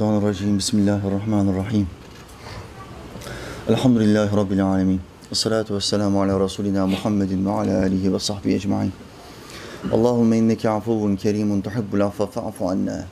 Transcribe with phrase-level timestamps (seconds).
[0.00, 0.58] Mineşşeytanirracim.
[0.58, 1.86] Bismillahirrahmanirrahim.
[3.68, 5.00] Elhamdülillahi Rabbil alemin.
[5.30, 8.92] Ve salatu ve selamu ala Resulina Muhammedin ve ala alihi ve sahbihi ecma'in.
[9.92, 13.04] Allahümme inneke afuvun kerimun tuhibbul affa fa'fu anna.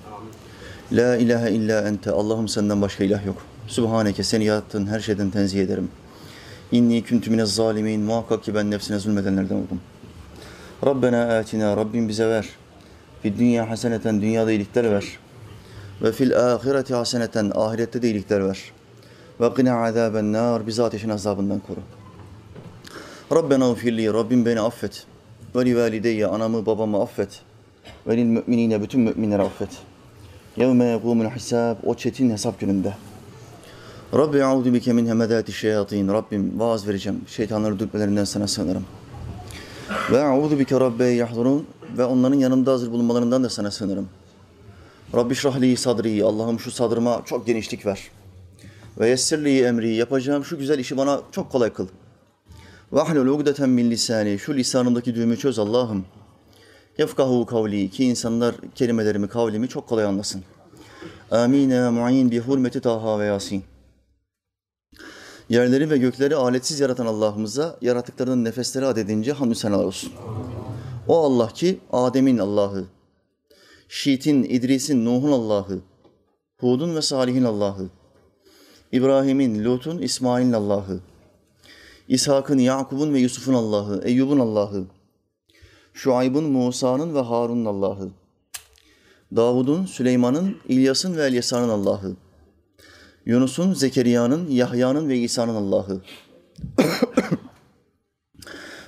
[0.93, 2.11] La ilahe illa ente.
[2.11, 3.37] Allah'ım senden başka ilah yok.
[3.67, 5.89] Sübhaneke seni yarattığın her şeyden tenzih ederim.
[6.73, 8.01] İnni küntü minez zalimin.
[8.01, 9.81] Muhakkak ki ben nefsine zulmedenlerden oldum.
[10.87, 11.77] Rabbena atina.
[11.77, 12.49] Rabbim bize ver.
[13.23, 14.21] Fi dünya haseneten.
[14.23, 15.19] Dünyada iyilikler ver.
[16.03, 17.53] Ve fil ahireti haseneten.
[17.55, 18.73] Ahirette de iyilikler ver.
[19.41, 20.67] Ve qina azaben nar.
[20.67, 21.81] Bizi ateşin azabından koru.
[23.33, 24.13] Rabbena ufirli.
[24.13, 25.07] Rabbim beni affet.
[25.57, 26.27] Ve li valideyye.
[26.27, 27.41] Anamı babamı affet.
[28.07, 28.83] Ve lil müminine.
[28.83, 29.69] Bütün müminleri affet.
[30.57, 31.77] Yevme yekumul hisab.
[31.85, 32.95] O çetin hesap gününde.
[34.15, 36.09] Rabbi audu bike min hemedati şeyatin.
[36.09, 37.21] Rabbim vaaz vereceğim.
[37.27, 38.85] Şeytanların dürtmelerinden sana sığınırım.
[40.11, 41.67] Ve audu bike rabbe yahdurun.
[41.99, 44.09] Ve onların yanımda hazır bulunmalarından da sana sığınırım.
[45.15, 46.25] Rabbi şrahli sadri.
[46.25, 48.11] Allah'ım şu sadrıma çok genişlik ver.
[48.99, 49.95] Ve yessirli emri.
[49.95, 51.89] Yapacağım şu güzel işi bana çok kolay kıl.
[52.93, 54.39] Ve ahlul ugdeten min lisani.
[54.39, 56.05] Şu lisanımdaki düğümü çöz Allah'ım.
[56.99, 57.91] Yefkahu kavli.
[57.91, 60.43] Ki insanlar kelimelerimi, kavlimi çok kolay anlasın.
[61.31, 63.65] Amin ya mu'in bi hurmeti Taha ve Yasin.
[65.49, 70.13] Yerleri ve gökleri aletsiz yaratan Allah'ımıza yaratıklarının nefesleri adedince hamdü senalar olsun.
[71.09, 72.85] O Allah ki Adem'in Allah'ı,
[73.89, 75.81] Şit'in, İdris'in, Nuh'un Allah'ı,
[76.61, 77.89] Hud'un ve Salih'in Allah'ı,
[78.93, 81.01] İbrahim'in, Lut'un, İsmail'in Allah'ı,
[82.09, 84.85] İshak'ın, Yakub'un ve Yusuf'un Allah'ı, Eyyub'un Allah'ı,
[85.93, 88.11] Şuayb'ın, Musa'nın ve Harun'un Allah'ı,
[89.37, 92.17] Davud'un, Süleyman'ın, İlyas'ın ve Elyasa'nın Allah'ı,
[93.27, 96.01] Yunus'un, Zekeriya'nın, Yahya'nın ve İsa'nın Allah'ı.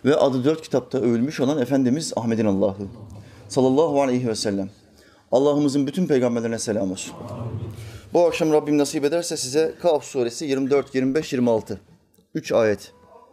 [0.04, 2.86] ve adı dört kitapta övülmüş olan Efendimiz Ahmet'in Allah'ı.
[3.48, 4.70] Sallallahu aleyhi ve sellem.
[5.33, 7.14] Allah'ımızın bütün peygamberlerine selam olsun.
[8.12, 11.81] Bu akşam Rabbim nasip ederse size Kaf suresi 24, 25, 26.
[12.34, 12.92] Üç ayet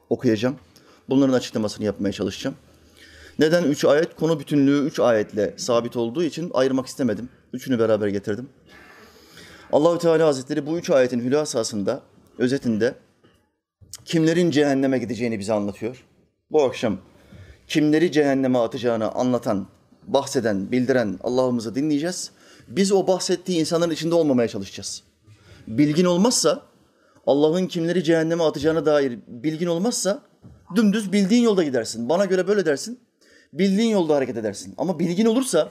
[0.10, 0.56] okuyacağım.
[1.10, 2.56] Bunların açıklamasını yapmaya çalışacağım.
[3.40, 4.16] Neden üç ayet?
[4.16, 7.30] Konu bütünlüğü üç ayetle sabit olduğu için ayırmak istemedim.
[7.54, 8.50] Üçünü beraber getirdim.
[9.72, 12.02] Allahü Teala Hazretleri bu üç ayetin hülasasında,
[12.38, 12.96] özetinde
[14.06, 16.04] kimlerin cehenneme gideceğini bize anlatıyor.
[16.52, 16.98] Bu akşam
[17.68, 19.68] kimleri cehenneme atacağını anlatan,
[20.08, 22.32] bahseden, bildiren Allah'ımızı dinleyeceğiz.
[22.68, 25.04] Biz o bahsettiği insanların içinde olmamaya çalışacağız.
[25.68, 26.62] Bilgin olmazsa,
[27.28, 30.22] Allah'ın kimleri cehenneme atacağına dair bilgin olmazsa
[30.76, 32.10] dümdüz bildiğin yolda gidersin.
[32.10, 33.00] Bana göre böyle dersin.
[33.54, 34.74] Bildiğin yolda hareket edersin.
[34.78, 35.70] Ama bilgin olursa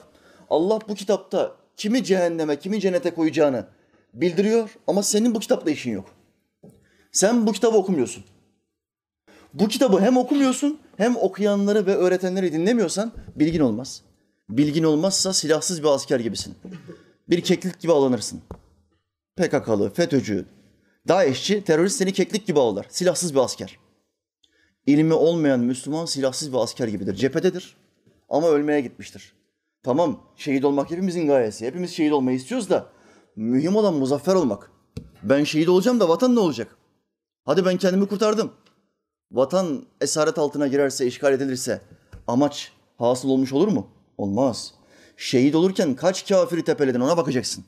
[0.49, 3.65] Allah bu kitapta kimi cehenneme, kimi cennete koyacağını
[4.13, 6.05] bildiriyor ama senin bu kitapla işin yok.
[7.11, 8.23] Sen bu kitabı okumuyorsun.
[9.53, 14.01] Bu kitabı hem okumuyorsun hem okuyanları ve öğretenleri dinlemiyorsan bilgin olmaz.
[14.49, 16.55] Bilgin olmazsa silahsız bir asker gibisin.
[17.29, 18.41] Bir keklik gibi alınırsın.
[19.35, 20.45] PKK'lı, FETÖ'cü,
[21.07, 22.85] DAEŞ'çi, terörist seni keklik gibi avlar.
[22.89, 23.79] Silahsız bir asker.
[24.85, 27.15] İlmi olmayan Müslüman silahsız bir asker gibidir.
[27.15, 27.77] Cephededir
[28.29, 29.33] ama ölmeye gitmiştir.
[29.83, 31.65] Tamam şehit olmak hepimizin gayesi.
[31.67, 32.89] Hepimiz şehit olmayı istiyoruz da
[33.35, 34.71] mühim olan muzaffer olmak.
[35.23, 36.77] Ben şehit olacağım da vatan ne olacak?
[37.45, 38.51] Hadi ben kendimi kurtardım.
[39.31, 41.81] Vatan esaret altına girerse, işgal edilirse
[42.27, 43.96] amaç hasıl olmuş olur mu?
[44.17, 44.73] Olmaz.
[45.17, 47.63] Şehit olurken kaç kafiri tepeledin ona bakacaksın.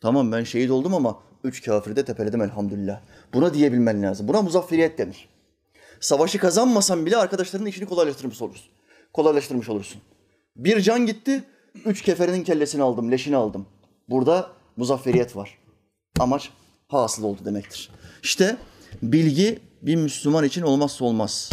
[0.00, 3.00] Tamam ben şehit oldum ama üç kafiri de tepeledim elhamdülillah.
[3.34, 4.28] Buna diyebilmen lazım.
[4.28, 5.28] Buna muzafferiyet denir.
[6.00, 8.66] Savaşı kazanmasan bile arkadaşlarının işini kolaylaştırmış olursun.
[9.12, 10.00] Kolaylaştırmış olursun.
[10.56, 11.44] Bir can gitti,
[11.84, 13.66] üç keferinin kellesini aldım, leşini aldım.
[14.08, 15.58] Burada muzafferiyet var.
[16.18, 16.50] Amaç
[16.88, 17.90] hasıl oldu demektir.
[18.22, 18.56] İşte
[19.02, 21.50] bilgi bir Müslüman için olmazsa olmaz.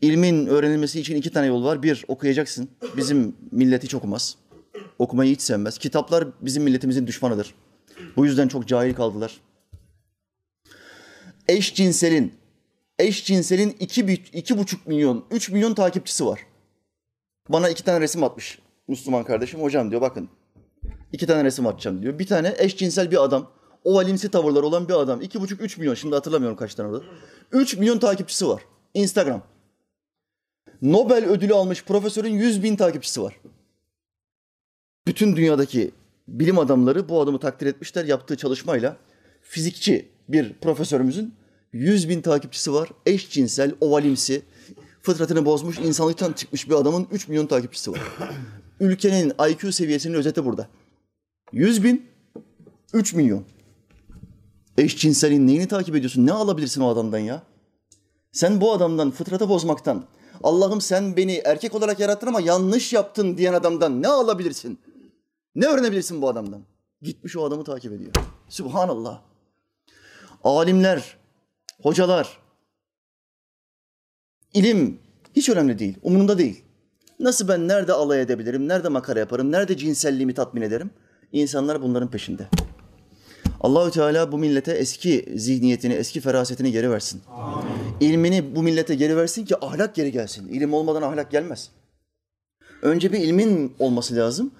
[0.00, 1.82] İlmin öğrenilmesi için iki tane yol var.
[1.82, 2.68] Bir, okuyacaksın.
[2.96, 4.36] Bizim millet hiç okumaz.
[4.98, 5.78] Okumayı hiç sevmez.
[5.78, 7.54] Kitaplar bizim milletimizin düşmanıdır.
[8.16, 9.40] Bu yüzden çok cahil kaldılar.
[11.48, 12.34] Eşcinselin,
[12.98, 16.40] eşcinselin iki, iki buçuk milyon, üç milyon takipçisi var.
[17.48, 19.62] Bana iki tane resim atmış Müslüman kardeşim.
[19.62, 20.28] Hocam diyor bakın
[21.12, 22.18] iki tane resim atacağım diyor.
[22.18, 23.50] Bir tane eşcinsel bir adam.
[23.84, 25.22] Ovalimsi tavırlar olan bir adam.
[25.22, 25.94] İki buçuk, üç milyon.
[25.94, 27.04] Şimdi hatırlamıyorum kaç tane orada.
[27.52, 28.62] Üç milyon takipçisi var.
[28.94, 29.42] Instagram.
[30.84, 33.40] Nobel ödülü almış profesörün yüz bin takipçisi var.
[35.06, 35.90] Bütün dünyadaki
[36.28, 38.96] bilim adamları bu adamı takdir etmişler yaptığı çalışmayla.
[39.42, 41.34] Fizikçi bir profesörümüzün
[41.72, 42.88] yüz bin takipçisi var.
[43.06, 44.42] Eşcinsel, ovalimsi,
[45.02, 48.00] fıtratını bozmuş, insanlıktan çıkmış bir adamın 3 milyon takipçisi var.
[48.80, 50.68] Ülkenin IQ seviyesinin özeti burada.
[51.52, 52.06] 100 bin,
[52.92, 53.44] 3 milyon.
[54.78, 56.26] Eşcinselin neyini takip ediyorsun?
[56.26, 57.42] Ne alabilirsin o adamdan ya?
[58.32, 60.06] Sen bu adamdan, fıtratı bozmaktan,
[60.44, 64.78] Allah'ım sen beni erkek olarak yarattın ama yanlış yaptın diyen adamdan ne alabilirsin?
[65.54, 66.62] Ne öğrenebilirsin bu adamdan?
[67.02, 68.12] Gitmiş o adamı takip ediyor.
[68.48, 69.20] Subhanallah.
[70.44, 71.16] Alimler,
[71.82, 72.38] hocalar,
[74.54, 75.00] ilim
[75.36, 76.64] hiç önemli değil, umurunda değil.
[77.20, 80.90] Nasıl ben nerede alay edebilirim, nerede makara yaparım, nerede cinselliğimi tatmin ederim?
[81.32, 82.48] İnsanlar bunların peşinde.
[83.64, 87.22] Allahü Teala bu millete eski zihniyetini, eski ferasetini geri versin.
[87.30, 87.66] Amin.
[88.00, 90.48] İlmini bu millete geri versin ki ahlak geri gelsin.
[90.48, 91.70] İlim olmadan ahlak gelmez.
[92.82, 94.50] Önce bir ilmin olması lazım.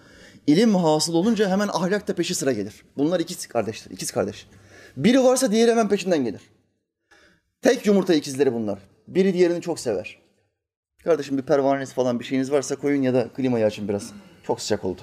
[0.47, 2.85] İlim hasıl olunca hemen ahlak da peşi sıra gelir.
[2.97, 4.47] Bunlar ikiz kardeşler, ikiz kardeş.
[4.97, 6.41] Biri varsa diğeri hemen peşinden gelir.
[7.63, 8.79] Tek yumurta ikizleri bunlar.
[9.09, 10.19] Biri diğerini çok sever.
[11.05, 14.13] Kardeşim bir pervaneniz falan bir şeyiniz varsa koyun ya da klimayı açın biraz.
[14.47, 15.01] Çok sıcak oldu.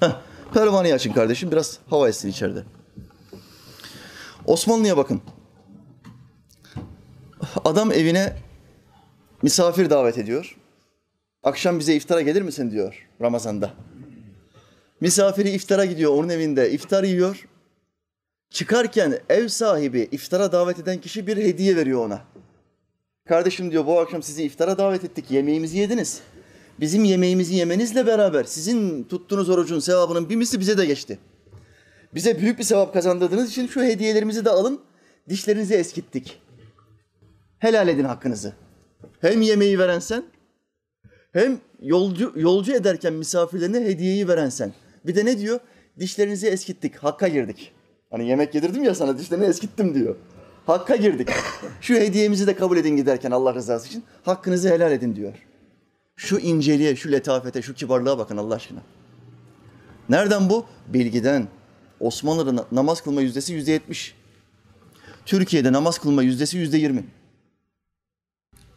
[0.00, 1.50] Heh, pervaneyi açın kardeşim.
[1.50, 2.64] Biraz hava etsin içeride.
[4.46, 5.22] Osmanlı'ya bakın.
[7.64, 8.36] Adam evine
[9.42, 10.56] misafir davet ediyor.
[11.42, 13.70] Akşam bize iftara gelir misin diyor Ramazan'da.
[15.00, 16.70] Misafiri iftara gidiyor onun evinde.
[16.70, 17.46] iftar yiyor.
[18.50, 22.20] Çıkarken ev sahibi iftara davet eden kişi bir hediye veriyor ona.
[23.28, 25.30] Kardeşim diyor bu akşam sizi iftara davet ettik.
[25.30, 26.20] Yemeğimizi yediniz.
[26.80, 31.18] Bizim yemeğimizi yemenizle beraber sizin tuttuğunuz orucun sevabının bir misli bize de geçti.
[32.14, 34.80] Bize büyük bir sevap kazandırdığınız için şu hediyelerimizi de alın.
[35.28, 36.40] Dişlerinizi eskittik.
[37.58, 38.52] Helal edin hakkınızı.
[39.20, 40.24] Hem yemeği veren sen,
[41.32, 44.72] hem yolcu, yolcu ederken misafirlerine hediyeyi veren sen.
[45.06, 45.60] Bir de ne diyor?
[45.98, 47.72] Dişlerinizi eskittik, hakka girdik.
[48.10, 50.16] Hani yemek yedirdim ya sana dişlerini eskittim diyor.
[50.66, 51.28] Hakka girdik.
[51.80, 54.04] Şu hediyemizi de kabul edin giderken Allah rızası için.
[54.22, 55.49] Hakkınızı helal edin diyor.
[56.20, 58.80] Şu inceliğe, şu letafete, şu kibarlığa bakın Allah aşkına.
[60.08, 60.66] Nereden bu?
[60.88, 61.48] Bilgiden.
[62.00, 64.14] Osmanlı'da namaz kılma yüzdesi yüzde yetmiş.
[65.26, 67.04] Türkiye'de namaz kılma yüzdesi yüzde yirmi.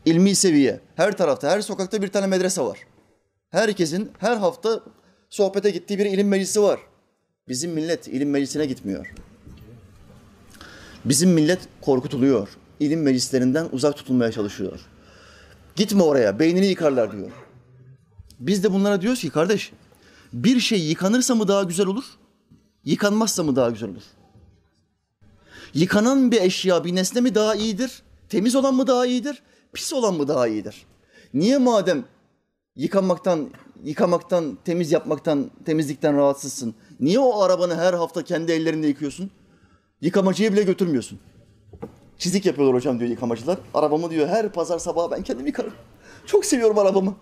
[0.05, 0.79] İlmi seviye.
[0.95, 2.79] Her tarafta, her sokakta bir tane medrese var.
[3.49, 4.83] Herkesin her hafta
[5.29, 6.79] sohbete gittiği bir ilim meclisi var.
[7.47, 9.13] Bizim millet ilim meclisine gitmiyor.
[11.05, 12.49] Bizim millet korkutuluyor.
[12.79, 14.79] İlim meclislerinden uzak tutulmaya çalışıyor.
[15.75, 17.31] Gitme oraya, beynini yıkarlar diyor.
[18.39, 19.71] Biz de bunlara diyoruz ki kardeş,
[20.33, 22.03] bir şey yıkanırsa mı daha güzel olur,
[22.85, 24.03] yıkanmazsa mı daha güzel olur?
[25.73, 29.43] Yıkanan bir eşya, bir nesne mi daha iyidir, temiz olan mı daha iyidir,
[29.73, 30.85] pis olan mı daha iyidir?
[31.33, 32.05] Niye madem
[32.75, 33.49] yıkanmaktan,
[33.83, 36.75] yıkamaktan, temiz yapmaktan, temizlikten rahatsızsın?
[36.99, 39.31] Niye o arabanı her hafta kendi ellerinde yıkıyorsun?
[40.01, 41.19] Yıkamacıya bile götürmüyorsun.
[42.17, 43.57] Çizik yapıyorlar hocam diyor yıkamacılar.
[43.73, 45.73] Arabamı diyor her pazar sabahı ben kendim yıkarım.
[46.25, 47.15] Çok seviyorum arabamı.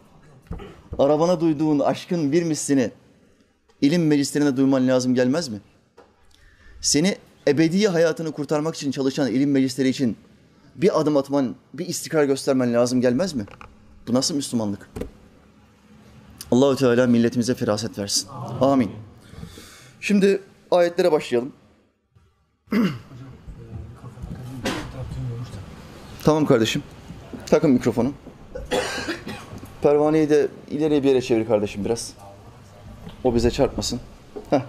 [1.00, 2.92] Arabana duyduğun aşkın bir mislini
[3.82, 5.62] ilim meclislerine duyman lazım gelmez mi?
[6.82, 7.18] Seni
[7.48, 10.18] ebedi hayatını kurtarmak için çalışan ilim meclisleri için
[10.76, 13.46] bir adım atman, bir istikrar göstermen lazım gelmez mi?
[14.08, 14.90] Bu nasıl Müslümanlık?
[16.52, 18.28] Allahü Teala milletimize firaset versin.
[18.62, 18.92] Amin.
[20.02, 20.42] Şimdi
[20.72, 21.54] ayetlere başlayalım.
[26.24, 26.84] tamam kardeşim.
[27.46, 28.14] Takın mikrofonu.
[29.82, 32.14] Pervaneyi de ileriye bir yere çevir kardeşim biraz.
[33.24, 34.00] O bize çarpmasın.
[34.50, 34.62] Heh.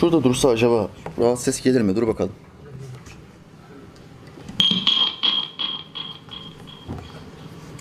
[0.00, 0.88] Şurada dursa acaba
[1.18, 1.96] rahat ses gelir mi?
[1.96, 2.32] Dur bakalım.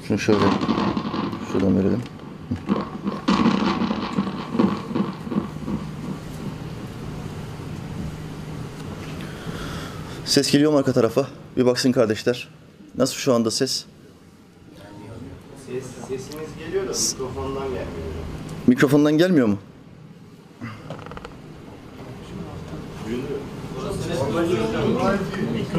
[0.08, 0.40] Şunu şöyle
[1.52, 2.02] şuradan verelim.
[10.26, 11.28] Ses geliyor mu arka tarafa?
[11.58, 12.48] Bir baksın kardeşler.
[12.98, 13.86] Nasıl şu anda ses?
[15.68, 17.88] Ses, sesiniz geliyor da mikrofondan gelmiyor.
[18.68, 19.58] Mikrofondan gelmiyor mu?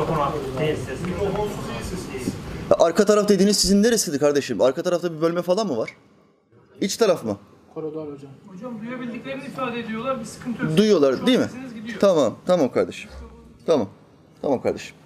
[0.00, 0.98] Mikrofon değil ses.
[2.78, 4.60] Arka taraf dediğiniz sizin neresiydi kardeşim?
[4.60, 5.90] Arka tarafta bir bölme falan mı var?
[6.80, 7.36] İç taraf mı?
[7.74, 10.20] Hocam duyabildiklerini ifade ediyorlar.
[10.20, 10.76] Bir sıkıntı yok.
[10.76, 11.48] Duyuyorlar Şu değil mi?
[11.74, 11.98] gidiyor.
[12.00, 13.10] Tamam, tamam kardeşim.
[13.66, 13.88] Tamam,
[14.42, 14.96] tamam kardeşim.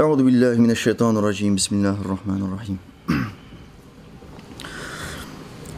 [0.00, 1.56] Euzu billahi mineşşeytanirracim.
[1.56, 2.78] Bismillahirrahmanirrahim.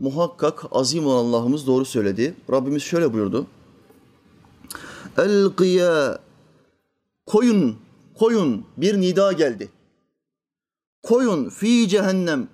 [0.00, 2.34] Muhakkak azim olan Allah'ımız doğru söyledi.
[2.50, 3.46] Rabbimiz şöyle buyurdu.
[5.18, 5.50] El
[7.26, 7.76] koyun,
[8.18, 9.68] koyun bir nida geldi.
[11.02, 12.48] Koyun fi cehennem,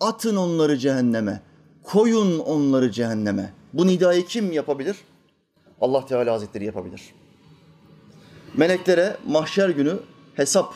[0.00, 1.42] atın onları cehenneme,
[1.82, 3.52] koyun onları cehenneme.
[3.72, 4.96] Bu nidayı kim yapabilir?
[5.80, 7.02] Allah Teala Hazretleri yapabilir.
[8.54, 9.98] Meleklere mahşer günü
[10.34, 10.74] hesap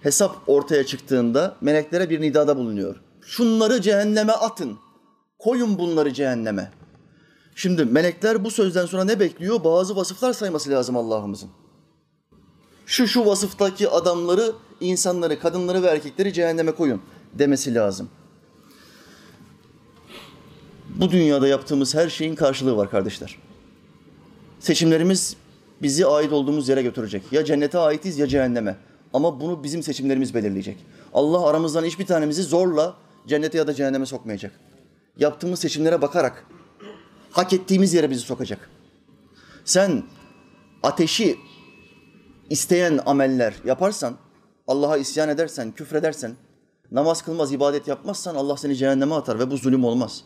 [0.00, 2.96] hesap ortaya çıktığında meleklere bir nidada bulunuyor.
[3.22, 4.78] Şunları cehenneme atın.
[5.38, 6.70] Koyun bunları cehenneme.
[7.54, 9.64] Şimdi melekler bu sözden sonra ne bekliyor?
[9.64, 11.50] Bazı vasıflar sayması lazım Allah'ımızın.
[12.86, 17.02] Şu şu vasıftaki adamları, insanları, kadınları ve erkekleri cehenneme koyun
[17.34, 18.08] demesi lazım.
[20.88, 23.38] Bu dünyada yaptığımız her şeyin karşılığı var kardeşler.
[24.60, 25.36] Seçimlerimiz
[25.82, 27.22] bizi ait olduğumuz yere götürecek.
[27.32, 28.76] Ya cennete aitiz ya cehenneme.
[29.12, 30.76] Ama bunu bizim seçimlerimiz belirleyecek.
[31.14, 34.52] Allah aramızdan hiçbir tanemizi zorla cennete ya da cehenneme sokmayacak.
[35.18, 36.46] Yaptığımız seçimlere bakarak
[37.30, 38.70] hak ettiğimiz yere bizi sokacak.
[39.64, 40.02] Sen
[40.82, 41.38] ateşi
[42.50, 44.16] isteyen ameller yaparsan,
[44.66, 46.36] Allah'a isyan edersen, küfredersen,
[46.92, 50.24] namaz kılmaz, ibadet yapmazsan Allah seni cehenneme atar ve bu zulüm olmaz.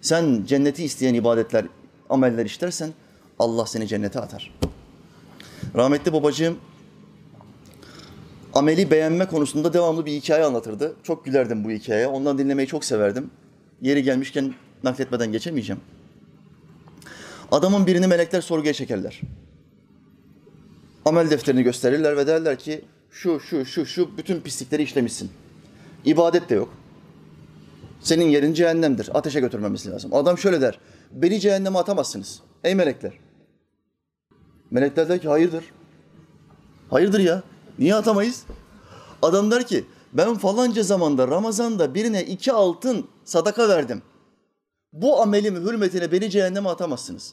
[0.00, 1.66] Sen cenneti isteyen ibadetler,
[2.10, 2.92] ameller işlersen
[3.38, 4.54] Allah seni cennete atar.
[5.76, 6.58] Rahmetli babacığım
[8.54, 10.96] ameli beğenme konusunda devamlı bir hikaye anlatırdı.
[11.02, 12.06] Çok gülerdim bu hikayeye.
[12.06, 13.30] Ondan dinlemeyi çok severdim.
[13.82, 14.54] Yeri gelmişken
[14.84, 15.80] nakletmeden geçemeyeceğim.
[17.52, 19.20] Adamın birini melekler sorguya çekerler.
[21.04, 25.30] Amel defterini gösterirler ve derler ki şu şu şu şu bütün pislikleri işlemişsin.
[26.04, 26.68] İbadet de yok.
[28.00, 29.10] Senin yerin cehennemdir.
[29.14, 30.14] Ateşe götürmemiz lazım.
[30.14, 30.78] Adam şöyle der.
[31.12, 32.40] Beni cehenneme atamazsınız.
[32.64, 33.12] Ey melekler.
[34.70, 35.64] Melekler der ki hayırdır.
[36.90, 37.42] Hayırdır ya.
[37.78, 38.44] Niye atamayız?
[39.22, 44.02] Adam der ki ben falanca zamanda Ramazan'da birine iki altın sadaka verdim.
[44.92, 47.32] Bu amelim hürmetine beni cehenneme atamazsınız.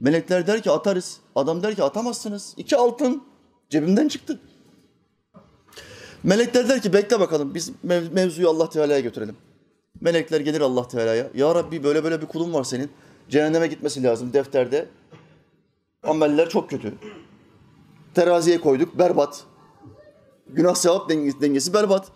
[0.00, 1.16] Melekler der ki atarız.
[1.34, 2.54] Adam der ki atamazsınız.
[2.56, 3.22] İki altın
[3.70, 4.40] cebimden çıktı.
[6.22, 9.36] Melekler der ki bekle bakalım biz mev- mevzuyu Allah Teala'ya götürelim.
[10.00, 11.30] Melekler gelir Allah Teala'ya.
[11.34, 12.90] Ya Rabbi böyle böyle bir kulun var senin.
[13.28, 14.88] Cehenneme gitmesi lazım defterde.
[16.02, 16.94] Ameller çok kötü.
[18.14, 19.44] Teraziye koyduk berbat.
[20.48, 22.08] Günah sevap dengesi, berbat.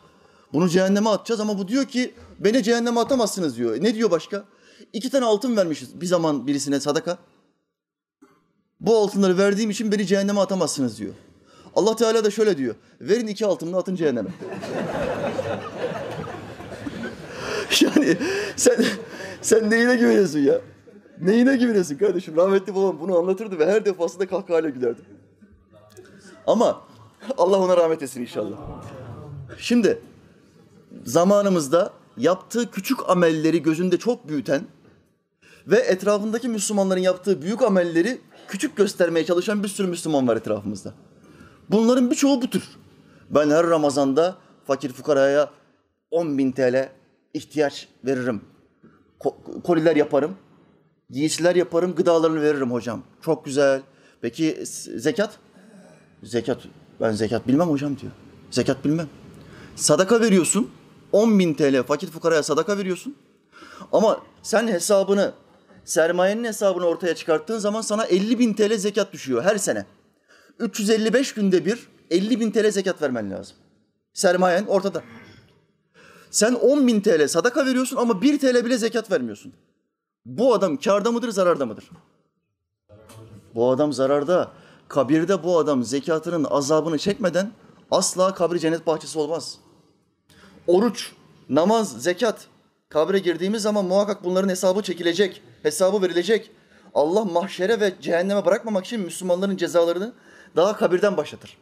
[0.55, 3.77] Bunu cehenneme atacağız ama bu diyor ki beni cehenneme atamazsınız diyor.
[3.81, 4.45] Ne diyor başka?
[4.93, 7.19] İki tane altın vermişiz bir zaman birisine sadaka.
[8.81, 11.15] Bu altınları verdiğim için beni cehenneme atamazsınız diyor.
[11.77, 12.75] Allah Teala da şöyle diyor.
[13.01, 14.31] Verin iki altınını atın cehenneme.
[17.81, 18.17] yani
[18.57, 18.85] sen
[19.41, 20.61] sen neyine güveniyorsun ya?
[21.21, 22.37] Neyine güveniyorsun kardeşim?
[22.37, 25.01] Rahmetli babam bunu anlatırdı ve her defasında kahkahayla gülerdi.
[26.47, 26.81] Ama
[27.39, 28.57] Allah ona rahmet etsin inşallah.
[29.59, 29.99] Şimdi
[31.05, 34.63] zamanımızda yaptığı küçük amelleri gözünde çok büyüten
[35.67, 40.95] ve etrafındaki Müslümanların yaptığı büyük amelleri küçük göstermeye çalışan bir sürü Müslüman var etrafımızda.
[41.71, 42.69] Bunların birçoğu bu tür.
[43.31, 45.51] Ben her Ramazan'da fakir fukaraya
[46.11, 46.89] 10 bin TL
[47.35, 48.41] ihtiyaç veririm.
[49.21, 50.37] Ko- koliler yaparım.
[51.11, 53.03] Giysiler yaparım, gıdalarını veririm hocam.
[53.23, 53.83] Çok güzel.
[54.21, 54.63] Peki
[54.97, 55.39] zekat?
[56.23, 56.59] Zekat,
[57.01, 58.13] ben zekat bilmem hocam diyor.
[58.51, 59.09] Zekat bilmem.
[59.77, 60.71] Sadaka veriyorsun.
[61.15, 63.17] 10 bin TL fakir fukaraya sadaka veriyorsun.
[63.93, 65.33] Ama sen hesabını,
[65.85, 69.87] sermayenin hesabını ortaya çıkarttığın zaman sana 50 bin TL zekat düşüyor her sene.
[70.59, 73.57] 355 günde bir 50 bin TL zekat vermen lazım.
[74.13, 75.03] Sermayen ortada.
[76.31, 79.53] Sen 10 bin TL sadaka veriyorsun ama 1 TL bile zekat vermiyorsun.
[80.27, 81.91] Bu adam karda mıdır, zararda mıdır?
[83.55, 84.53] Bu adam zararda.
[84.89, 87.53] Kabirde bu adam zekatının azabını çekmeden
[87.91, 89.64] asla kabri cennet bahçesi olmaz.
[90.67, 91.13] Oruç,
[91.49, 92.47] namaz, zekat.
[92.89, 96.51] Kabre girdiğimiz zaman muhakkak bunların hesabı çekilecek, hesabı verilecek.
[96.95, 100.13] Allah mahşere ve cehenneme bırakmamak için Müslümanların cezalarını
[100.57, 101.59] daha kabirden başlatır.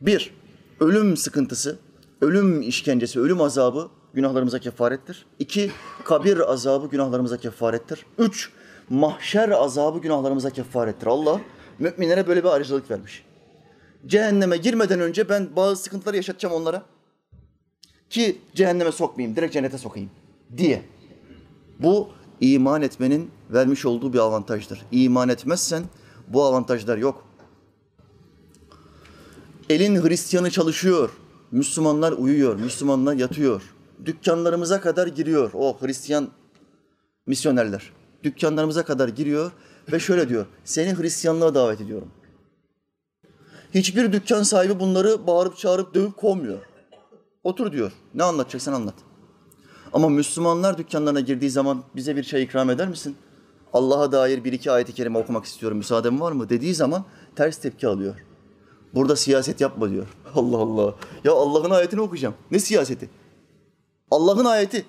[0.00, 0.34] Bir,
[0.80, 1.78] ölüm sıkıntısı,
[2.20, 5.26] ölüm işkencesi, ölüm azabı günahlarımıza kefarettir.
[5.38, 5.70] İki,
[6.04, 8.06] kabir azabı günahlarımıza kefarettir.
[8.18, 8.50] Üç,
[8.90, 11.06] mahşer azabı günahlarımıza kefarettir.
[11.06, 11.40] Allah
[11.78, 13.24] müminlere böyle bir ayrıcalık vermiş.
[14.06, 16.82] Cehenneme girmeden önce ben bazı sıkıntıları yaşatacağım onlara.
[18.10, 20.10] Ki cehenneme sokmayayım, direkt cennete sokayım
[20.56, 20.82] diye.
[21.78, 22.08] Bu
[22.40, 24.82] iman etmenin vermiş olduğu bir avantajdır.
[24.92, 25.84] İman etmezsen
[26.28, 27.24] bu avantajlar yok.
[29.70, 31.10] Elin Hristiyanı çalışıyor.
[31.50, 33.62] Müslümanlar uyuyor, Müslümanlar yatıyor.
[34.04, 36.28] Dükkanlarımıza kadar giriyor o Hristiyan
[37.26, 37.92] misyonerler.
[38.22, 39.52] Dükkanlarımıza kadar giriyor
[39.92, 40.46] ve şöyle diyor.
[40.64, 42.08] Seni Hristiyanlığa davet ediyorum.
[43.74, 46.58] Hiçbir dükkan sahibi bunları bağırıp çağırıp dövüp kovmuyor.
[47.46, 47.92] Otur diyor.
[48.14, 48.94] Ne anlatacaksan anlat.
[49.92, 53.16] Ama Müslümanlar dükkanlarına girdiği zaman bize bir şey ikram eder misin?
[53.72, 55.78] Allah'a dair bir iki ayeti kerime okumak istiyorum.
[55.78, 56.48] Müsaaden var mı?
[56.48, 57.04] Dediği zaman
[57.36, 58.14] ters tepki alıyor.
[58.94, 60.06] Burada siyaset yapma diyor.
[60.34, 60.94] Allah Allah.
[61.24, 62.34] Ya Allah'ın ayetini okuyacağım.
[62.50, 63.10] Ne siyaseti?
[64.10, 64.86] Allah'ın ayeti.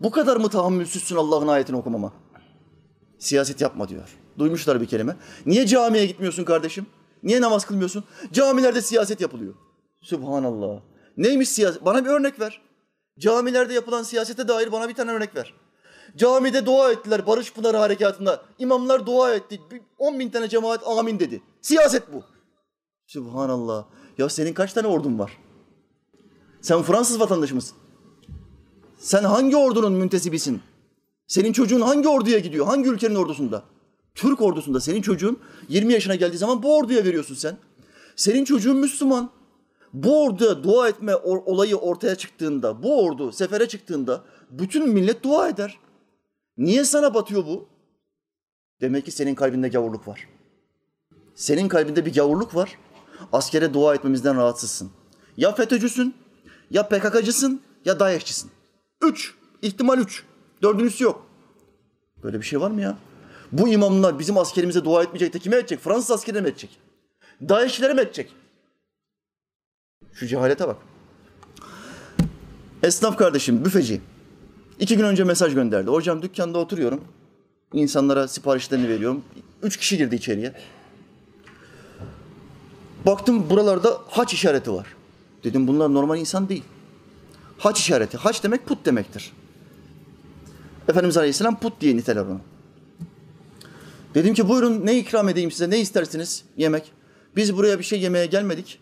[0.00, 2.12] Bu kadar mı tahammülsüzsün Allah'ın ayetini okumama?
[3.18, 4.18] Siyaset yapma diyor.
[4.38, 5.16] Duymuşlar bir kelime.
[5.46, 6.86] Niye camiye gitmiyorsun kardeşim?
[7.22, 8.04] Niye namaz kılmıyorsun?
[8.32, 9.54] Camilerde siyaset yapılıyor.
[10.00, 10.91] Subhanallah.
[11.16, 11.84] Neymiş siyaset?
[11.84, 12.60] Bana bir örnek ver.
[13.18, 15.54] Camilerde yapılan siyasete dair bana bir tane örnek ver.
[16.16, 18.42] Camide dua ettiler Barış Pınarı Harekatı'nda.
[18.58, 19.60] İmamlar dua etti.
[19.98, 21.42] 10 bin tane cemaat amin dedi.
[21.60, 22.24] Siyaset bu.
[23.06, 23.84] Subhanallah.
[24.18, 25.38] Ya senin kaç tane ordun var?
[26.60, 27.76] Sen Fransız vatandaşı mısın?
[28.98, 30.62] Sen hangi ordunun müntesibisin?
[31.26, 32.66] Senin çocuğun hangi orduya gidiyor?
[32.66, 33.62] Hangi ülkenin ordusunda?
[34.14, 35.38] Türk ordusunda senin çocuğun
[35.68, 37.56] 20 yaşına geldiği zaman bu orduya veriyorsun sen.
[38.16, 39.30] Senin çocuğun Müslüman.
[39.92, 45.78] Bu orduya dua etme olayı ortaya çıktığında, bu ordu sefere çıktığında bütün millet dua eder.
[46.56, 47.68] Niye sana batıyor bu?
[48.80, 50.28] Demek ki senin kalbinde gavurluk var.
[51.34, 52.78] Senin kalbinde bir gavurluk var.
[53.32, 54.90] Askere dua etmemizden rahatsızsın.
[55.36, 56.14] Ya FETÖ'cüsün,
[56.70, 58.50] ya PKK'cısın, ya DAEŞ'çisin.
[59.02, 59.34] Üç.
[59.62, 60.24] ihtimal üç.
[60.62, 61.26] Dördüncüsü yok.
[62.22, 62.98] Böyle bir şey var mı ya?
[63.52, 65.80] Bu imamlar bizim askerimize dua etmeyecek de kime edecek?
[65.80, 66.78] Fransız askerine mi edecek?
[67.48, 68.34] DAEŞ'lere mi edecek?
[70.14, 70.76] Şu cehalete bak.
[72.82, 74.00] Esnaf kardeşim, büfeci.
[74.80, 75.90] İki gün önce mesaj gönderdi.
[75.90, 77.00] Hocam dükkanda oturuyorum.
[77.72, 79.22] İnsanlara siparişlerini veriyorum.
[79.62, 80.54] Üç kişi girdi içeriye.
[83.06, 84.86] Baktım buralarda haç işareti var.
[85.44, 86.64] Dedim bunlar normal insan değil.
[87.58, 88.16] Haç işareti.
[88.16, 89.32] Haç demek put demektir.
[90.88, 92.40] Efendimiz Aleyhisselam put diye niteler onu.
[94.14, 96.92] Dedim ki buyurun ne ikram edeyim size ne istersiniz yemek.
[97.36, 98.81] Biz buraya bir şey yemeye gelmedik.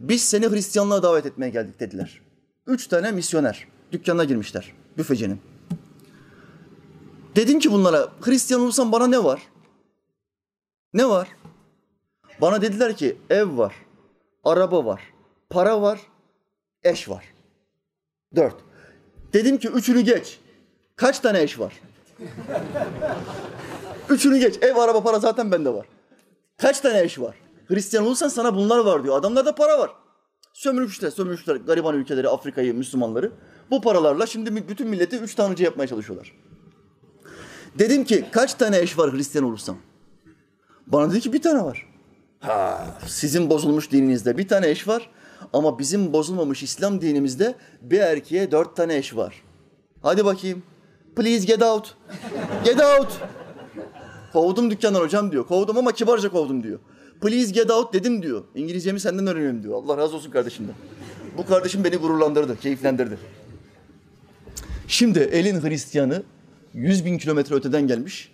[0.00, 2.20] Biz seni Hristiyanlığa davet etmeye geldik dediler.
[2.66, 5.40] Üç tane misyoner dükkanına girmişler büfecinin.
[7.36, 9.42] Dedim ki bunlara Hristiyan olursam bana ne var?
[10.94, 11.28] Ne var?
[12.40, 13.74] Bana dediler ki ev var,
[14.44, 15.02] araba var,
[15.50, 16.00] para var,
[16.82, 17.24] eş var.
[18.36, 18.54] Dört.
[19.32, 20.38] Dedim ki üçünü geç.
[20.96, 21.72] Kaç tane eş var?
[24.08, 24.58] üçünü geç.
[24.62, 25.86] Ev, araba, para zaten bende var.
[26.56, 27.36] Kaç tane eş var?
[27.68, 29.18] Hristiyan olursan sana bunlar var diyor.
[29.18, 29.90] Adamlarda para var.
[30.52, 33.32] Sömürmüşler, sömürmüşler gariban ülkeleri, Afrika'yı, Müslümanları.
[33.70, 36.32] Bu paralarla şimdi bütün milleti üç tanrıcı yapmaya çalışıyorlar.
[37.78, 39.76] Dedim ki kaç tane eş var Hristiyan olursam?
[40.86, 41.86] Bana dedi ki bir tane var.
[42.40, 45.10] Ha, sizin bozulmuş dininizde bir tane eş var.
[45.52, 49.42] Ama bizim bozulmamış İslam dinimizde bir erkeğe dört tane eş var.
[50.02, 50.62] Hadi bakayım.
[51.16, 51.96] Please get out.
[52.64, 53.20] Get out.
[54.32, 55.46] Kovdum dükkandan hocam diyor.
[55.46, 56.78] Kovdum ama kibarca kovdum diyor.
[57.20, 58.44] Please get out dedim diyor.
[58.54, 59.74] İngilizcemi senden öğreniyorum diyor.
[59.74, 60.74] Allah razı olsun kardeşimden.
[61.36, 63.18] Bu kardeşim beni gururlandırdı, keyiflendirdi.
[64.88, 66.22] Şimdi elin Hristiyanı
[66.74, 68.32] 100 bin kilometre öteden gelmiş.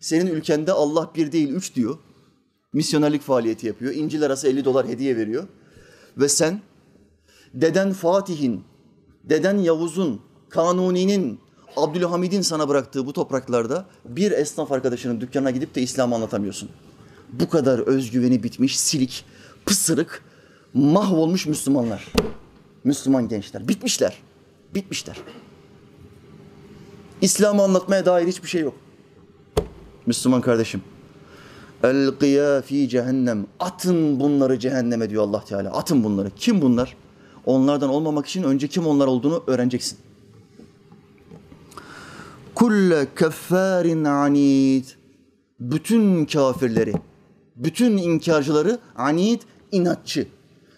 [0.00, 1.98] Senin ülkende Allah bir değil üç diyor.
[2.72, 3.94] Misyonerlik faaliyeti yapıyor.
[3.94, 5.48] İncil arası 50 dolar hediye veriyor.
[6.18, 6.60] Ve sen
[7.54, 8.64] deden Fatih'in,
[9.24, 11.40] deden Yavuz'un, Kanuni'nin,
[11.76, 16.70] Abdülhamid'in sana bıraktığı bu topraklarda bir esnaf arkadaşının dükkanına gidip de İslam'ı anlatamıyorsun.
[17.40, 19.24] Bu kadar özgüveni bitmiş, silik,
[19.66, 20.24] pısırık,
[20.74, 22.12] mahvolmuş Müslümanlar.
[22.84, 23.68] Müslüman gençler.
[23.68, 24.18] Bitmişler.
[24.74, 25.16] Bitmişler.
[27.20, 28.74] İslam'ı anlatmaya dair hiçbir şey yok.
[30.06, 30.82] Müslüman kardeşim.
[31.82, 33.46] El kıya fi cehennem.
[33.60, 35.70] Atın bunları cehenneme diyor Allah Teala.
[35.70, 36.30] Atın bunları.
[36.36, 36.96] Kim bunlar?
[37.46, 39.98] Onlardan olmamak için önce kim onlar olduğunu öğreneceksin.
[42.54, 44.84] Kulle keffarin anid.
[45.60, 46.92] Bütün kafirleri,
[47.56, 49.42] bütün inkarcıları anid,
[49.72, 50.28] inatçı.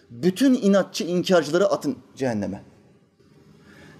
[0.09, 2.63] Bütün inatçı inkarcıları atın cehenneme.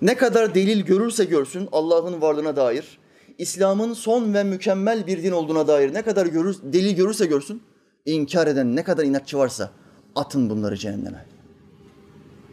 [0.02, 3.00] Ne kadar delil görürse görsün Allah'ın varlığına dair,
[3.38, 7.62] İslam'ın son ve mükemmel bir din olduğuna dair ne kadar görür, delil görürse görsün,
[8.06, 9.72] inkar eden ne kadar inatçı varsa
[10.16, 11.26] atın bunları cehenneme.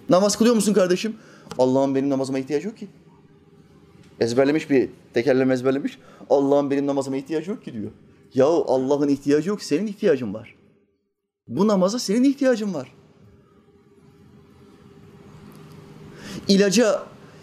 [0.09, 1.17] Namaz kılıyor musun kardeşim?
[1.59, 2.89] Allah'ın benim namazıma ihtiyacı yok ki.
[4.21, 5.99] Ezberlemiş bir tekerleme ezberlemiş.
[6.31, 7.91] Allah'ın benim namazıma ihtiyacı yok ki diyor.
[8.37, 10.55] Yahu Allah'ın ihtiyacı yok, senin ihtiyacın var.
[11.49, 12.92] Bu namaza senin ihtiyacın var.
[16.49, 17.03] İlaca,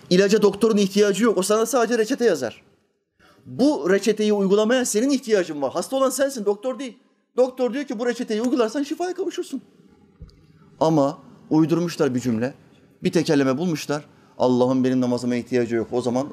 [0.09, 1.37] ilaca doktorun ihtiyacı yok.
[1.37, 2.63] O sana sadece reçete yazar.
[3.45, 5.71] Bu reçeteyi uygulamaya senin ihtiyacın var.
[5.73, 6.97] Hasta olan sensin, doktor değil.
[7.37, 9.61] Doktor diyor ki bu reçeteyi uygularsan şifaya kavuşursun.
[10.79, 11.17] Ama
[11.49, 12.53] uydurmuşlar bir cümle.
[13.03, 14.05] Bir tekerleme bulmuşlar.
[14.37, 15.87] Allah'ın benim namazıma ihtiyacı yok.
[15.91, 16.27] O zaman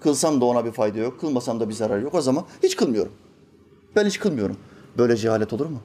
[0.00, 2.14] Kılsam da ona bir fayda yok, kılmasam da bir zarar yok.
[2.14, 3.12] O zaman hiç kılmıyorum.
[3.96, 4.56] Ben hiç kılmıyorum.
[4.98, 5.82] Böyle cehalet olur mu?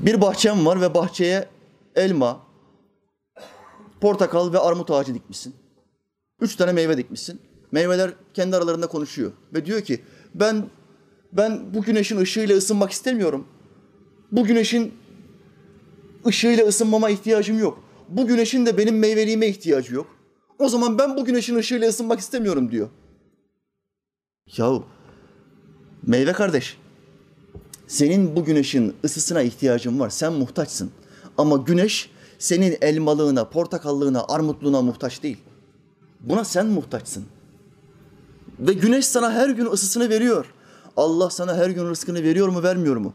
[0.00, 1.48] Bir bahçem var ve bahçeye
[1.96, 2.40] elma,
[4.00, 5.54] portakal ve armut ağacı dikmişsin.
[6.40, 7.40] Üç tane meyve dikmişsin.
[7.72, 10.00] Meyveler kendi aralarında konuşuyor ve diyor ki
[10.34, 10.64] ben
[11.32, 13.46] ben bu güneşin ışığıyla ısınmak istemiyorum.
[14.32, 14.94] Bu güneşin
[16.26, 17.82] ışığıyla ısınmama ihtiyacım yok.
[18.08, 20.06] Bu güneşin de benim meyveliğime ihtiyacı yok.
[20.58, 22.88] O zaman ben bu güneşin ışığıyla ısınmak istemiyorum diyor.
[24.56, 24.84] Yahu
[26.08, 26.76] meyve kardeş
[27.86, 30.10] senin bu güneşin ısısına ihtiyacın var.
[30.10, 30.90] Sen muhtaçsın.
[31.38, 35.38] Ama güneş senin elmalığına, portakallığına, armutluğuna muhtaç değil.
[36.20, 37.24] Buna sen muhtaçsın.
[38.60, 40.46] Ve güneş sana her gün ısısını veriyor.
[40.96, 43.14] Allah sana her gün rızkını veriyor mu, vermiyor mu?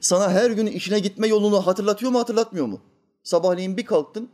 [0.00, 2.80] Sana her gün işine gitme yolunu hatırlatıyor mu, hatırlatmıyor mu?
[3.22, 4.28] Sabahleyin bir kalktın,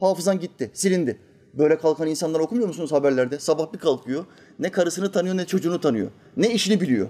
[0.00, 1.20] hafızan gitti, silindi.
[1.58, 3.38] Böyle kalkan insanlar okumuyor musunuz haberlerde?
[3.38, 4.24] Sabah bir kalkıyor,
[4.58, 6.10] ne karısını tanıyor ne çocuğunu tanıyor.
[6.36, 7.08] Ne işini biliyor.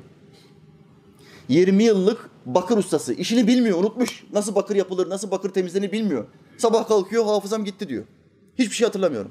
[1.48, 3.12] 20 yıllık bakır ustası.
[3.12, 4.24] işini bilmiyor, unutmuş.
[4.32, 6.24] Nasıl bakır yapılır, nasıl bakır temizlenir bilmiyor.
[6.58, 8.04] Sabah kalkıyor, hafızam gitti diyor.
[8.58, 9.30] Hiçbir şey hatırlamıyorum.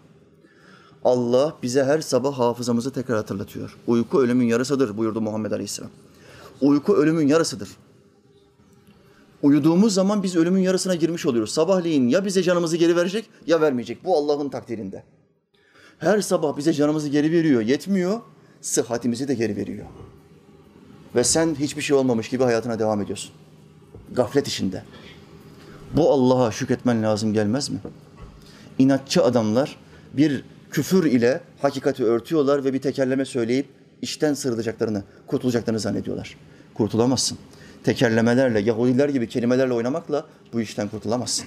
[1.04, 3.78] Allah bize her sabah hafızamızı tekrar hatırlatıyor.
[3.88, 5.92] Uyku ölümün yarısıdır buyurdu Muhammed Aleyhisselam.
[6.62, 7.70] Uyku ölümün yarısıdır.
[9.44, 11.54] Uyuduğumuz zaman biz ölümün yarısına girmiş oluyoruz.
[11.54, 14.06] Sabahleyin ya bize canımızı geri verecek ya vermeyecek.
[14.06, 15.04] Bu Allah'ın takdirinde.
[16.00, 17.62] Her sabah bize canımızı geri veriyor.
[17.62, 18.22] Yetmiyor,
[18.62, 19.86] sıhhatimizi de geri veriyor.
[21.16, 23.32] Ve sen hiçbir şey olmamış gibi hayatına devam ediyorsun.
[24.12, 24.84] Gaflet içinde.
[25.94, 27.80] Bu Allah'a şükretmen lazım gelmez mi?
[28.80, 29.78] İnatçı adamlar
[30.14, 33.66] bir küfür ile hakikati örtüyorlar ve bir tekerleme söyleyip
[34.02, 36.38] işten sıyrılacaklarını, kurtulacaklarını zannediyorlar.
[36.74, 37.38] Kurtulamazsın.
[37.84, 41.46] Tekerlemelerle, Yahudiler gibi kelimelerle oynamakla bu işten kurtulamazsın.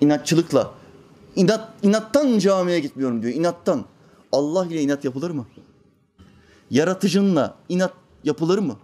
[0.00, 0.74] İnatçılıkla,
[1.36, 3.84] inat, inattan camiye gitmiyorum diyor, inattan.
[4.32, 5.46] Allah ile inat yapılır mı?
[6.70, 7.92] Yaratıcınla inat
[8.24, 8.76] yapılır mı?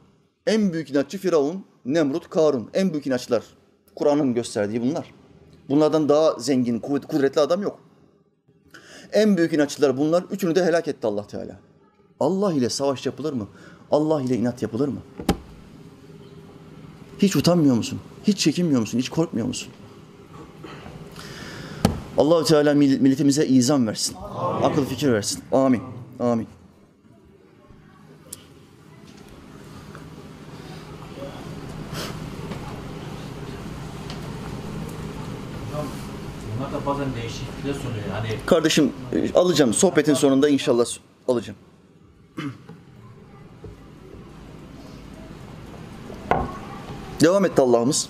[0.46, 2.70] En büyük inatçı Firavun, Nemrut, Karun.
[2.74, 3.42] En büyük inatçılar.
[3.94, 5.14] Kur'an'ın gösterdiği bunlar.
[5.68, 7.80] Bunlardan daha zengin, kuvvet, kudretli adam yok.
[9.12, 10.24] En büyük inatçılar bunlar.
[10.30, 11.60] Üçünü de helak etti Allah Teala.
[12.20, 13.48] Allah ile savaş yapılır mı?
[13.90, 15.00] Allah ile inat yapılır mı?
[17.22, 18.00] Hiç utanmıyor musun?
[18.24, 18.98] Hiç çekinmiyor musun?
[18.98, 19.68] Hiç korkmuyor musun?
[22.18, 24.16] Allahu Teala mill- milletimize izan versin.
[24.62, 25.42] Akıl fikir versin.
[25.52, 25.82] Amin.
[26.20, 26.46] Amin.
[36.86, 38.04] Bazen değişiklikler sunuyor.
[38.12, 39.74] Hani Kardeşim e, alacağım.
[39.74, 40.86] Sohbetin sonunda inşallah
[41.28, 41.58] alacağım.
[47.22, 48.08] Devam etti Allah'ımız.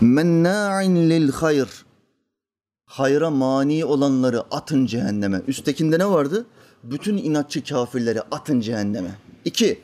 [0.00, 1.84] Menna'in lil hayr.
[2.86, 5.42] Hayra mani olanları atın cehenneme.
[5.46, 6.46] Üsttekinde ne vardı?
[6.84, 9.10] Bütün inatçı kafirleri atın cehenneme.
[9.44, 9.80] İki,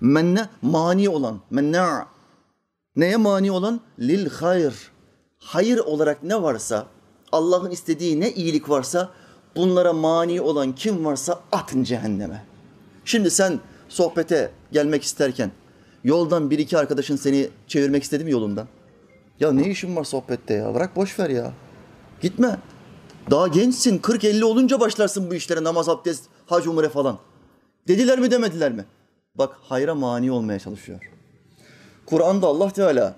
[0.00, 2.06] menne mani olan, menna.
[2.96, 3.80] Neye mani olan?
[3.98, 4.74] Lil hayr.
[5.38, 6.86] Hayır olarak ne varsa,
[7.32, 9.10] Allah'ın istediği ne iyilik varsa
[9.56, 12.44] bunlara mani olan kim varsa atın cehenneme.
[13.04, 15.52] Şimdi sen sohbete gelmek isterken
[16.04, 18.68] yoldan bir iki arkadaşın seni çevirmek istedi mi yolundan?
[19.40, 20.74] Ya ne işin var sohbette ya?
[20.74, 21.52] Bırak boş ver ya.
[22.20, 22.58] Gitme.
[23.30, 23.98] Daha gençsin.
[23.98, 25.64] 40-50 olunca başlarsın bu işlere.
[25.64, 27.18] Namaz, abdest, hac, umre falan.
[27.88, 28.84] Dediler mi demediler mi?
[29.34, 31.10] Bak hayra mani olmaya çalışıyor.
[32.06, 33.16] Kur'an'da Allah Teala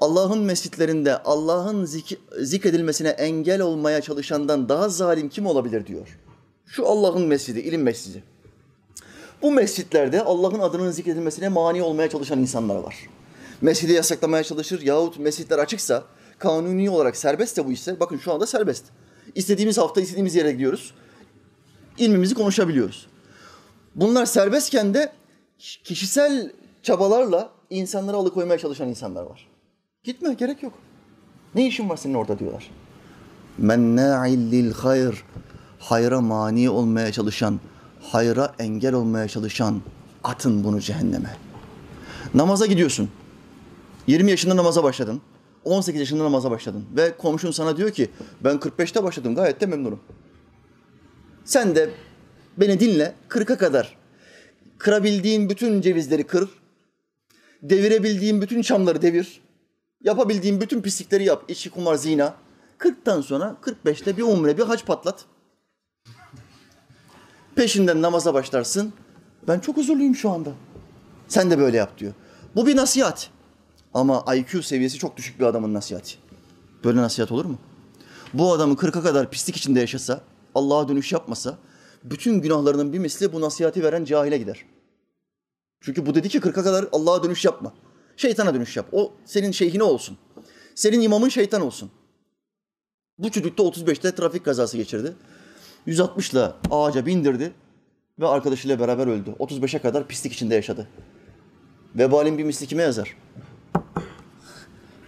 [0.00, 6.18] Allah'ın mescitlerinde Allah'ın zik- zikredilmesine engel olmaya çalışandan daha zalim kim olabilir diyor.
[6.66, 8.22] Şu Allah'ın mescidi, ilim mescidi.
[9.42, 12.96] Bu mescitlerde Allah'ın adının zikredilmesine mani olmaya çalışan insanlar var.
[13.60, 16.04] Mescidi yasaklamaya çalışır yahut mescitler açıksa,
[16.38, 18.84] kanuni olarak serbestse bu işler, bakın şu anda serbest.
[19.34, 20.94] İstediğimiz hafta istediğimiz yere gidiyoruz.
[21.98, 23.06] İlmimizi konuşabiliyoruz.
[23.94, 25.12] Bunlar serbestken de
[25.58, 29.48] kişisel çabalarla insanları alıkoymaya çalışan insanlar var.
[30.04, 30.72] Gitme gerek yok.
[31.54, 32.70] Ne işin var senin orada diyorlar.
[33.58, 35.24] Menna'il lil hayr.
[35.78, 37.60] Hayra mani olmaya çalışan,
[38.10, 39.82] hayra engel olmaya çalışan
[40.24, 41.36] atın bunu cehenneme.
[42.34, 43.10] Namaza gidiyorsun.
[44.06, 45.20] 20 yaşında namaza başladın.
[45.64, 46.84] 18 yaşında namaza başladın.
[46.96, 50.00] Ve komşun sana diyor ki ben 45'te başladım gayet de memnunum.
[51.44, 51.90] Sen de
[52.56, 53.96] beni dinle 40'a kadar
[54.78, 56.48] kırabildiğin bütün cevizleri kır.
[57.62, 59.40] Devirebildiğin bütün çamları devir.
[60.04, 61.44] Yapabildiğin bütün pislikleri yap.
[61.48, 62.34] İçki, kumar, zina.
[62.78, 65.24] 40'tan sonra 45'te bir umre, bir hac patlat.
[67.58, 68.92] Peşinden namaza başlarsın.
[69.48, 70.50] Ben çok huzurluyum şu anda.
[71.28, 72.12] Sen de böyle yap diyor.
[72.56, 73.30] Bu bir nasihat.
[73.94, 76.14] Ama IQ seviyesi çok düşük bir adamın nasihati.
[76.84, 77.58] Böyle nasihat olur mu?
[78.34, 80.20] bu adamı kırka kadar pislik içinde yaşasa,
[80.54, 81.58] Allah'a dönüş yapmasa,
[82.04, 84.64] bütün günahlarının bir misli bu nasihati veren cahile gider.
[85.80, 87.74] Çünkü bu dedi ki kırka kadar Allah'a dönüş yapma.
[88.16, 88.86] Şeytana dönüş yap.
[88.92, 90.18] O senin şeyhine olsun.
[90.74, 91.90] Senin imamın şeytan olsun.
[93.18, 95.14] Bu çocuk da 35'te trafik kazası geçirdi.
[95.88, 97.52] 160'la ağaca bindirdi
[98.20, 99.34] ve arkadaşıyla beraber öldü.
[99.38, 100.88] 35'e kadar pislik içinde yaşadı.
[101.94, 103.16] Vebalin bir misli kime yazar?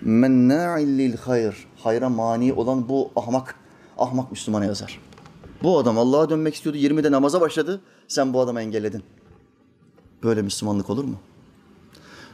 [0.03, 1.66] Mennâ'in lil hayr.
[1.77, 3.55] Hayra mani olan bu ahmak,
[3.99, 5.01] ahmak Müslümana yazar.
[5.62, 6.79] Bu adam Allah'a dönmek istiyordu.
[6.79, 7.81] 20'de namaza başladı.
[8.09, 9.03] Sen bu adamı engelledin.
[10.23, 11.16] Böyle Müslümanlık olur mu?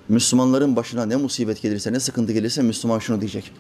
[0.09, 3.53] Müslümanların başına ne musibet gelirse, ne sıkıntı gelirse Müslüman şunu diyecek.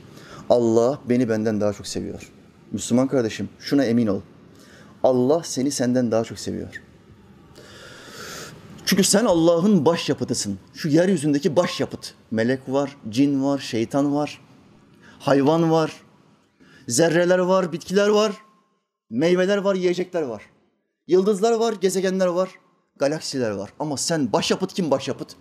[0.51, 2.33] Allah beni benden daha çok seviyor.
[2.72, 4.20] Müslüman kardeşim şuna emin ol.
[5.07, 6.83] Allah seni senden daha çok seviyor.
[8.87, 10.59] Çünkü sen Allah'ın başyapıtısın.
[10.75, 12.14] Şu yeryüzündeki başyapıt.
[12.31, 14.40] Melek var, cin var, şeytan var,
[15.19, 15.92] hayvan var,
[16.88, 18.33] zerreler var, bitkiler var,
[19.11, 20.42] meyveler var, yiyecekler var.
[21.07, 22.51] Yıldızlar var, gezegenler var,
[22.97, 23.73] galaksiler var.
[23.79, 25.37] Ama sen başyapıt kim başyapıt?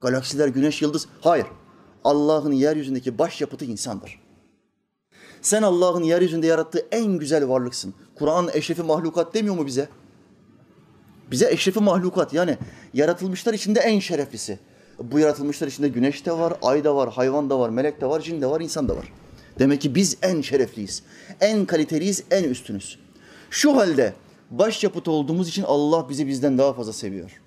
[0.00, 1.06] Galaksiler, güneş, yıldız.
[1.20, 1.46] Hayır.
[2.04, 4.20] Allah'ın yeryüzündeki başyapıtı insandır.
[5.42, 7.94] Sen Allah'ın yeryüzünde yarattığı en güzel varlıksın.
[8.22, 9.88] Kur'an eşrefi mahlukat demiyor mu bize?
[11.30, 12.58] Bize eşrefi mahlukat yani
[12.94, 14.58] yaratılmışlar içinde en şereflisi.
[14.98, 18.20] Bu yaratılmışlar içinde güneş de var, ay da var, hayvan da var, melek de var,
[18.20, 19.12] cin de var, insan da var.
[19.58, 21.02] Demek ki biz en şerefliyiz,
[21.40, 22.98] en kaliteliyiz, en üstünüz.
[23.50, 24.14] Şu halde
[24.50, 27.40] başyapıt olduğumuz için Allah bizi bizden daha fazla seviyor.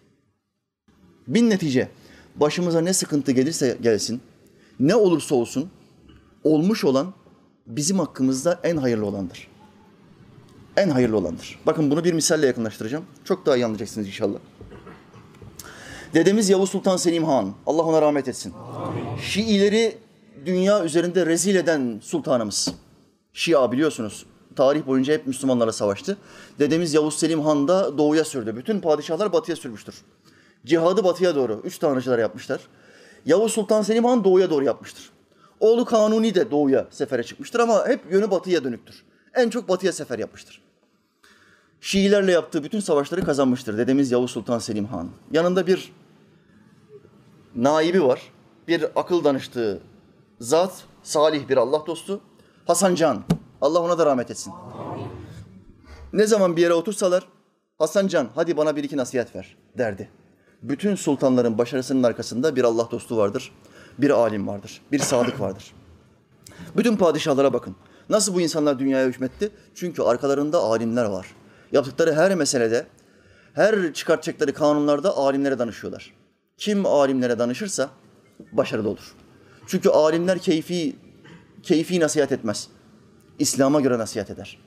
[1.28, 1.90] Bin netice
[2.36, 4.22] başımıza ne sıkıntı gelirse gelsin,
[4.80, 5.70] ne olursa olsun
[6.44, 7.14] olmuş olan
[7.68, 9.55] bizim hakkımızda en hayırlı olandır.
[10.78, 11.60] En hayırlı olandır.
[11.66, 13.06] Bakın bunu bir misalle yakınlaştıracağım.
[13.24, 14.40] Çok daha iyi anlayacaksınız inşallah.
[16.14, 18.54] Dedemiz Yavuz Sultan Selim Han, Allah ona rahmet etsin.
[19.22, 19.98] Şiileri
[20.46, 22.74] dünya üzerinde rezil eden sultanımız.
[23.34, 24.26] Şia biliyorsunuz.
[24.56, 26.18] Tarih boyunca hep Müslümanlara savaştı.
[26.60, 28.56] Dedemiz Yavuz Selim Han da doğuya sürdü.
[28.56, 29.96] Bütün padişahlar batıya sürmüştür.
[30.66, 31.62] Cihadı batıya doğru.
[31.64, 32.62] Üç tanrıcılar yapmışlar.
[33.26, 35.10] Yavuz Sultan Selim Han doğuya doğru yapmıştır.
[35.60, 39.04] Oğlu Kanuni de doğuya sefere çıkmıştır ama hep yönü batıya dönüktür.
[39.34, 40.65] En çok batıya sefer yapmıştır.
[41.82, 45.10] Şiilerle yaptığı bütün savaşları kazanmıştır dedemiz Yavuz Sultan Selim Han.
[45.32, 45.94] Yanında bir
[47.56, 48.22] naibi var.
[48.68, 49.82] Bir akıl danıştığı
[50.40, 52.22] zat, salih bir Allah dostu.
[52.68, 53.24] Hasan Can.
[53.62, 54.54] Allah ona da rahmet etsin.
[56.14, 57.28] Ne zaman bir yere otursalar
[57.78, 60.10] Hasan Can hadi bana bir iki nasihat ver derdi.
[60.64, 63.52] Bütün sultanların başarısının arkasında bir Allah dostu vardır.
[63.98, 64.82] Bir alim vardır.
[64.92, 65.74] Bir sadık vardır.
[66.78, 67.76] Bütün padişahlara bakın.
[68.10, 69.52] Nasıl bu insanlar dünyaya hükmetti?
[69.76, 71.28] Çünkü arkalarında alimler var.
[71.76, 72.88] Yaptıkları her meselede,
[73.54, 76.14] her çıkartacakları kanunlarda alimlere danışıyorlar.
[76.58, 77.90] Kim alimlere danışırsa
[78.52, 79.16] başarılı olur.
[79.68, 80.96] Çünkü alimler keyfi
[81.64, 82.68] keyfi nasihat etmez.
[83.40, 84.60] İslam'a göre nasihat eder.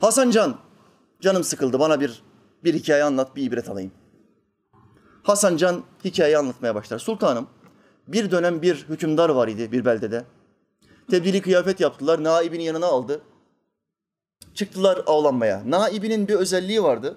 [0.00, 0.56] Hasan Can,
[1.20, 2.22] canım sıkıldı bana bir
[2.64, 3.92] bir hikaye anlat, bir ibret alayım.
[5.22, 6.98] Hasan Can hikayeyi anlatmaya başlar.
[6.98, 7.48] Sultanım,
[8.08, 10.24] bir dönem bir hükümdar var idi bir beldede.
[11.10, 13.20] Tebdili kıyafet yaptılar, naibini yanına aldı.
[14.54, 15.62] Çıktılar avlanmaya.
[15.66, 17.16] Naibinin bir özelliği vardı.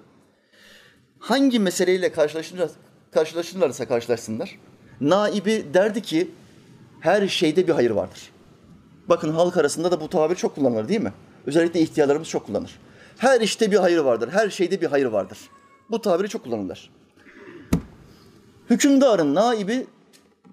[1.18, 2.70] Hangi meseleyle karşılaşırlar,
[3.10, 4.58] karşılaşırlarsa karşılaşsınlar,
[5.00, 6.30] naibi derdi ki
[7.00, 8.32] her şeyde bir hayır vardır.
[9.08, 11.12] Bakın halk arasında da bu tabir çok kullanılır değil mi?
[11.46, 12.78] Özellikle ihtiyarlarımız çok kullanır.
[13.18, 15.38] Her işte bir hayır vardır, her şeyde bir hayır vardır.
[15.90, 16.90] Bu tabiri çok kullanırlar.
[18.70, 19.86] Hükümdarın naibi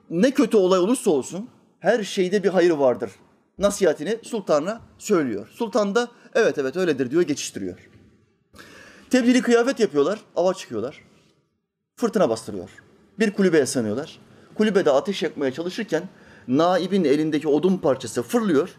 [0.09, 3.11] ne kötü olay olursa olsun her şeyde bir hayır vardır.
[3.57, 5.47] Nasihatini sultana söylüyor.
[5.51, 6.07] Sultan da
[6.39, 7.89] evet evet öyledir diyor geçiştiriyor.
[9.09, 11.03] Tebdili kıyafet yapıyorlar, ava çıkıyorlar.
[11.95, 12.69] Fırtına bastırıyor.
[13.19, 14.19] Bir kulübeye sığınıyorlar.
[14.55, 16.03] Kulübede ateş yakmaya çalışırken
[16.47, 18.69] naibin elindeki odun parçası fırlıyor.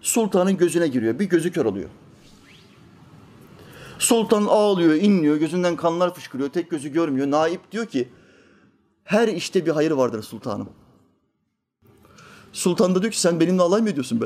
[0.00, 1.18] Sultanın gözüne giriyor.
[1.18, 1.88] Bir gözü kör oluyor.
[3.98, 7.30] Sultan ağlıyor, inliyor, gözünden kanlar fışkırıyor, tek gözü görmüyor.
[7.30, 8.08] Naip diyor ki,
[9.04, 10.68] her işte bir hayır vardır sultanım.
[12.52, 14.24] Sultan da diyor ki sen benimle alay mı ediyorsun be?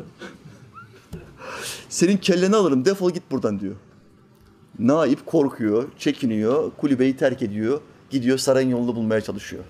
[1.88, 3.74] Senin kelleni alırım defol git buradan diyor.
[4.78, 7.80] Naip korkuyor, çekiniyor, kulübeyi terk ediyor.
[8.10, 9.64] Gidiyor sarayın yolunu bulmaya çalışıyor.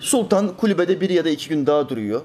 [0.00, 2.20] Sultan kulübede bir ya da iki gün daha duruyor.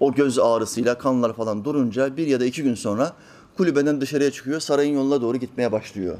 [0.00, 3.12] O göz ağrısıyla kanlar falan durunca bir ya da iki gün sonra
[3.56, 4.60] kulübeden dışarıya çıkıyor.
[4.60, 6.16] Sarayın yoluna doğru gitmeye başlıyor.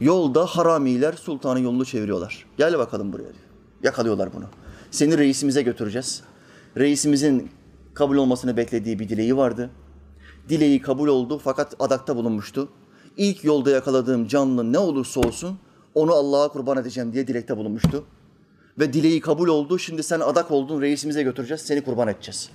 [0.00, 2.46] Yolda haramiler sultanın yolunu çeviriyorlar.
[2.58, 3.48] Gel bakalım buraya diyor.
[3.82, 4.44] Yakalıyorlar bunu.
[4.90, 6.22] Seni reisimize götüreceğiz.
[6.76, 7.50] Reisimizin
[7.94, 9.70] kabul olmasını beklediği bir dileği vardı.
[10.48, 12.68] Dileği kabul oldu fakat adakta bulunmuştu.
[13.16, 15.58] İlk yolda yakaladığım canlı ne olursa olsun
[15.94, 18.04] onu Allah'a kurban edeceğim diye dilekte bulunmuştu.
[18.78, 19.78] Ve dileği kabul oldu.
[19.78, 21.60] Şimdi sen adak oldun reisimize götüreceğiz.
[21.60, 22.50] Seni kurban edeceğiz.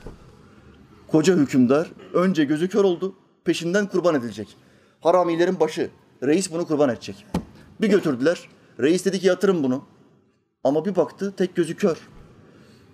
[1.08, 4.58] Koca hükümdar önce gözü kör oldu, peşinden kurban edilecek.
[5.02, 5.90] Haramilerin başı.
[6.24, 7.26] Reis bunu kurban edecek.
[7.82, 8.50] Bir götürdüler.
[8.80, 9.84] Reis dedi ki yatırın bunu.
[10.64, 11.98] Ama bir baktı tek gözü kör.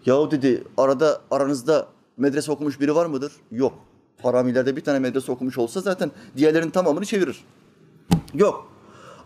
[0.05, 3.31] Yahu dedi arada aranızda medrese okumuş biri var mıdır?
[3.51, 3.88] Yok.
[4.23, 7.43] Haramilerde bir tane medrese okumuş olsa zaten diğerlerinin tamamını çevirir.
[8.33, 8.71] Yok.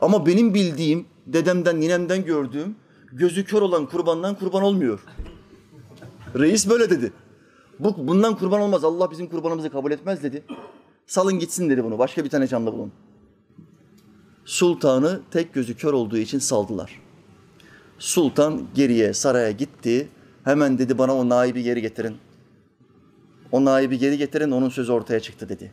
[0.01, 2.75] Ama benim bildiğim, dedemden, ninemden gördüğüm
[3.11, 4.99] gözü kör olan kurbandan kurban olmuyor.
[6.35, 7.13] Reis böyle dedi.
[7.79, 8.83] Bu, bundan kurban olmaz.
[8.83, 10.43] Allah bizim kurbanımızı kabul etmez dedi.
[11.07, 11.99] Salın gitsin dedi bunu.
[11.99, 12.91] Başka bir tane canlı bulun.
[14.45, 17.01] Sultanı tek gözü kör olduğu için saldılar.
[17.99, 20.09] Sultan geriye saraya gitti.
[20.43, 22.17] Hemen dedi bana o naibi geri getirin.
[23.53, 25.71] O naibi geri getirin onun sözü ortaya çıktı dedi.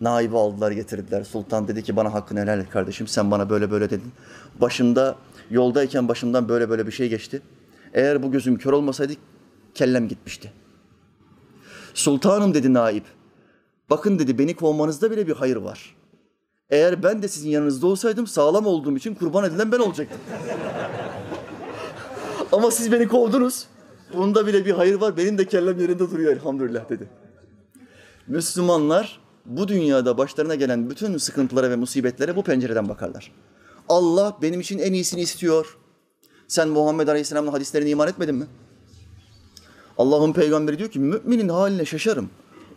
[0.00, 1.24] Naibi aldılar getirdiler.
[1.24, 3.06] Sultan dedi ki bana hakkını helal et kardeşim.
[3.06, 4.12] Sen bana böyle böyle dedin.
[4.60, 5.16] Başımda
[5.50, 7.42] yoldayken başımdan böyle böyle bir şey geçti.
[7.94, 9.12] Eğer bu gözüm kör olmasaydı
[9.74, 10.52] kellem gitmişti.
[11.94, 13.04] Sultanım dedi naip.
[13.90, 15.96] Bakın dedi beni kovmanızda bile bir hayır var.
[16.70, 20.20] Eğer ben de sizin yanınızda olsaydım sağlam olduğum için kurban edilen ben olacaktım.
[22.52, 23.66] Ama siz beni kovdunuz.
[24.14, 25.16] Bunda bile bir hayır var.
[25.16, 27.08] Benim de kellem yerinde duruyor elhamdülillah dedi.
[28.26, 33.32] Müslümanlar bu dünyada başlarına gelen bütün sıkıntılara ve musibetlere bu pencereden bakarlar.
[33.88, 35.78] Allah benim için en iyisini istiyor.
[36.48, 38.46] Sen Muhammed Aleyhisselam'ın hadislerine iman etmedin mi?
[39.98, 42.30] Allah'ın peygamberi diyor ki müminin haline şaşarım.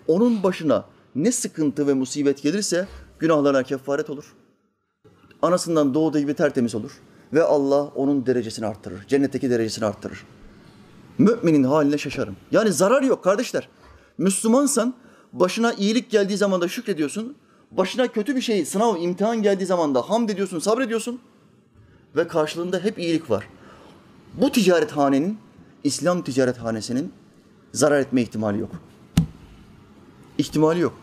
[0.07, 2.87] Onun başına ne sıkıntı ve musibet gelirse
[3.19, 4.33] günahlarına kefaret olur.
[5.41, 6.91] Anasından doğduğu gibi tertemiz olur.
[7.33, 9.07] Ve Allah onun derecesini arttırır.
[9.07, 10.25] Cennetteki derecesini arttırır.
[11.17, 12.35] Müminin haline şaşarım.
[12.51, 13.69] Yani zarar yok kardeşler.
[14.17, 14.93] Müslümansan
[15.33, 17.35] başına iyilik geldiği zaman da şükrediyorsun.
[17.71, 21.19] Başına kötü bir şey, sınav, imtihan geldiği zaman da hamd ediyorsun, sabrediyorsun.
[22.15, 23.47] Ve karşılığında hep iyilik var.
[24.33, 25.37] Bu ticarethanenin,
[25.83, 27.13] İslam ticarethanesinin
[27.73, 28.71] zarar etme ihtimali yok.
[30.37, 30.93] İhtimali yok.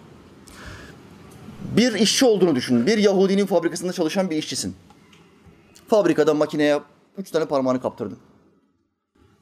[1.77, 2.87] Bir işçi olduğunu düşün.
[2.87, 4.75] Bir Yahudinin fabrikasında çalışan bir işçisin.
[5.89, 6.81] Fabrikada makineye
[7.19, 8.19] üç tane parmağını kaptırdın.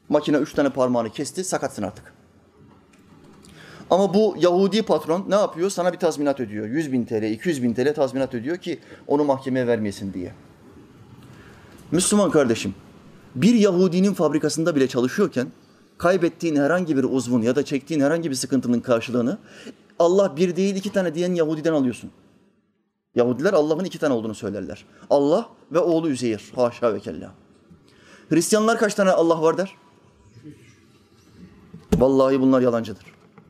[0.09, 2.13] Makine üç tane parmağını kesti, sakatsın artık.
[3.89, 5.69] Ama bu Yahudi patron ne yapıyor?
[5.69, 6.67] Sana bir tazminat ödüyor.
[6.67, 10.33] 100 bin TL, 200 bin TL tazminat ödüyor ki onu mahkemeye vermeyesin diye.
[11.91, 12.75] Müslüman kardeşim,
[13.35, 15.47] bir Yahudinin fabrikasında bile çalışıyorken
[15.97, 19.37] kaybettiğin herhangi bir uzvun ya da çektiğin herhangi bir sıkıntının karşılığını
[19.99, 22.11] Allah bir değil iki tane diyen Yahudiden alıyorsun.
[23.15, 24.85] Yahudiler Allah'ın iki tane olduğunu söylerler.
[25.09, 26.51] Allah ve oğlu Üzeyir.
[26.55, 27.31] Haşa ve kella.
[28.29, 29.75] Hristiyanlar kaç tane Allah var der?
[31.99, 33.05] Vallahi bunlar yalancıdır.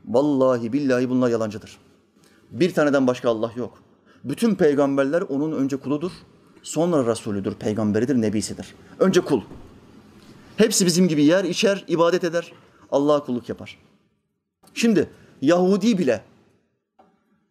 [0.06, 1.78] Vallahi billahi bunlar yalancıdır.
[2.52, 3.78] Bir taneden başka Allah yok.
[4.24, 6.12] Bütün peygamberler onun önce kuludur,
[6.64, 8.76] sonra Resulüdür, peygamberidir, nebisidir.
[9.00, 9.42] Önce kul.
[10.58, 12.52] Hepsi bizim gibi yer, içer, ibadet eder,
[12.92, 13.78] Allah'a kulluk yapar.
[14.74, 15.10] Şimdi
[15.42, 16.22] Yahudi bile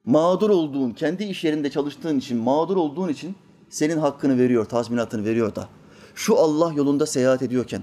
[0.04, 3.36] mağdur olduğun, kendi iş yerinde çalıştığın için, mağdur olduğun için
[3.70, 5.68] senin hakkını veriyor, tazminatını veriyor da.
[6.14, 7.82] Şu Allah yolunda seyahat ediyorken,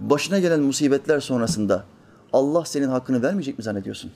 [0.00, 1.84] başına gelen musibetler sonrasında
[2.32, 4.12] Allah senin hakkını vermeyecek mi zannediyorsun?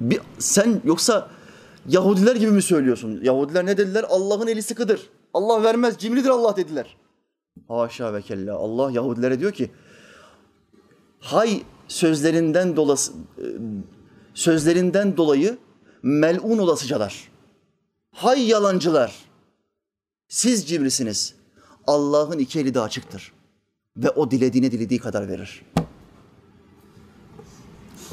[0.00, 1.30] Bir, sen yoksa
[1.88, 3.20] Yahudiler gibi mi söylüyorsun?
[3.22, 4.04] Yahudiler ne dediler?
[4.08, 5.10] Allah'ın eli sıkıdır.
[5.34, 6.96] Allah vermez, cimridir Allah dediler.
[7.68, 8.56] Haşa ve kella.
[8.56, 9.70] Allah Yahudilere diyor ki,
[11.20, 13.12] hay sözlerinden dolası,
[14.34, 15.58] sözlerinden dolayı
[16.02, 17.30] melun olasıcalar.
[18.12, 19.14] Hay yalancılar.
[20.28, 21.34] Siz cimrisiniz.
[21.86, 23.32] Allah'ın iki eli de açıktır.
[23.96, 25.62] Ve o dilediğine dilediği kadar verir.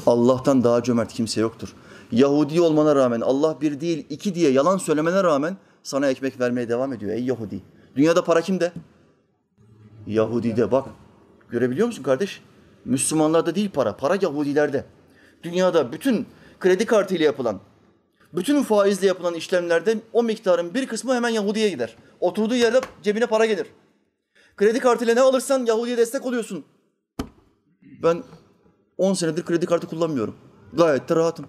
[0.08, 1.74] Allah'tan daha cömert kimse yoktur.
[2.12, 6.92] Yahudi olmana rağmen Allah bir değil iki diye yalan söylemene rağmen sana ekmek vermeye devam
[6.92, 7.60] ediyor ey Yahudi.
[7.96, 8.72] Dünyada para kimde?
[10.06, 10.88] Yahudi'de bak.
[11.50, 12.42] Görebiliyor musun kardeş?
[12.84, 13.96] Müslümanlarda değil para.
[13.96, 14.84] Para Yahudilerde.
[15.42, 16.26] Dünyada bütün
[16.60, 17.60] kredi kartıyla yapılan,
[18.32, 21.96] bütün faizle yapılan işlemlerde o miktarın bir kısmı hemen Yahudi'ye gider.
[22.20, 23.66] Oturduğu yerde cebine para gelir.
[24.56, 26.64] Kredi kartıyla ne alırsan Yahudi'ye destek oluyorsun.
[28.02, 28.22] Ben
[28.98, 30.34] 10 senedir kredi kartı kullanmıyorum.
[30.72, 31.46] Gayet de rahatım.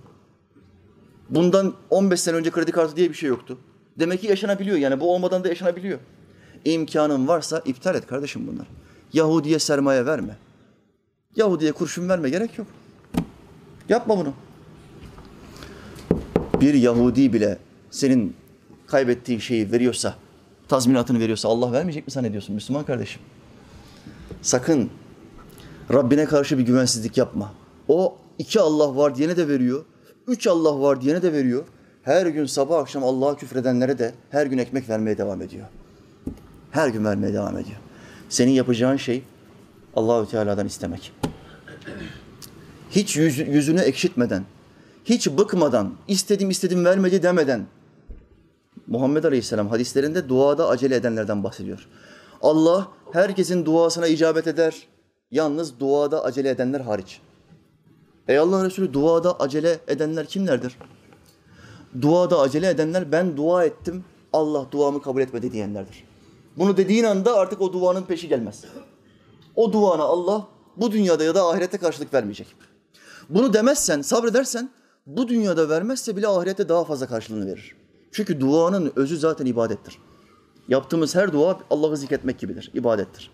[1.29, 3.57] Bundan 15 sene önce kredi kartı diye bir şey yoktu.
[3.99, 5.99] Demek ki yaşanabiliyor yani bu olmadan da yaşanabiliyor.
[6.65, 8.67] İmkanın varsa iptal et kardeşim bunlar.
[9.13, 10.37] Yahudi'ye sermaye verme.
[11.35, 12.67] Yahudi'ye kurşun verme gerek yok.
[13.89, 14.33] Yapma bunu.
[16.61, 17.57] Bir Yahudi bile
[17.91, 18.35] senin
[18.87, 20.15] kaybettiğin şeyi veriyorsa,
[20.67, 23.21] tazminatını veriyorsa Allah vermeyecek mi zannediyorsun Müslüman kardeşim?
[24.41, 24.89] Sakın
[25.93, 27.53] Rabbine karşı bir güvensizlik yapma.
[27.87, 29.85] O iki Allah var diyene de veriyor.
[30.27, 31.63] Üç Allah var diyene de veriyor.
[32.03, 35.65] Her gün sabah akşam Allah'a küfredenlere de her gün ekmek vermeye devam ediyor.
[36.71, 37.77] Her gün vermeye devam ediyor.
[38.29, 39.23] Senin yapacağın şey
[39.95, 41.11] Allahü Teala'dan istemek.
[42.91, 44.43] hiç yüz- yüzünü ekşitmeden,
[45.05, 47.65] hiç bıkmadan, istedim istedim vermedi demeden
[48.87, 51.87] Muhammed Aleyhisselam hadislerinde duada acele edenlerden bahsediyor.
[52.41, 54.87] Allah herkesin duasına icabet eder.
[55.31, 57.21] Yalnız duada acele edenler hariç.
[58.27, 60.77] Ey Allah Resulü duada acele edenler kimlerdir?
[62.01, 64.03] Duada acele edenler ben dua ettim,
[64.33, 66.03] Allah duamı kabul etmedi diyenlerdir.
[66.57, 68.63] Bunu dediğin anda artık o duanın peşi gelmez.
[69.55, 72.47] O duana Allah bu dünyada ya da ahirette karşılık vermeyecek.
[73.29, 74.69] Bunu demezsen, sabredersen
[75.07, 77.75] bu dünyada vermezse bile ahirette daha fazla karşılığını verir.
[78.11, 79.97] Çünkü duanın özü zaten ibadettir.
[80.67, 83.31] Yaptığımız her dua Allah'ı zikretmek gibidir, ibadettir.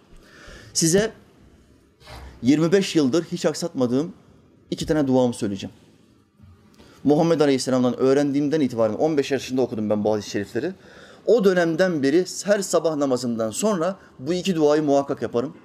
[0.74, 1.12] Size
[2.42, 4.14] 25 yıldır hiç aksatmadığım
[4.72, 5.76] iki tane duamı söyleyeceğim.
[7.04, 10.72] Muhammed Aleyhisselam'dan öğrendiğimden itibaren 15 yaşında okudum ben bu hadis-i şerifleri.
[11.26, 15.58] O dönemden beri her sabah namazından sonra bu iki duayı muhakkak yaparım.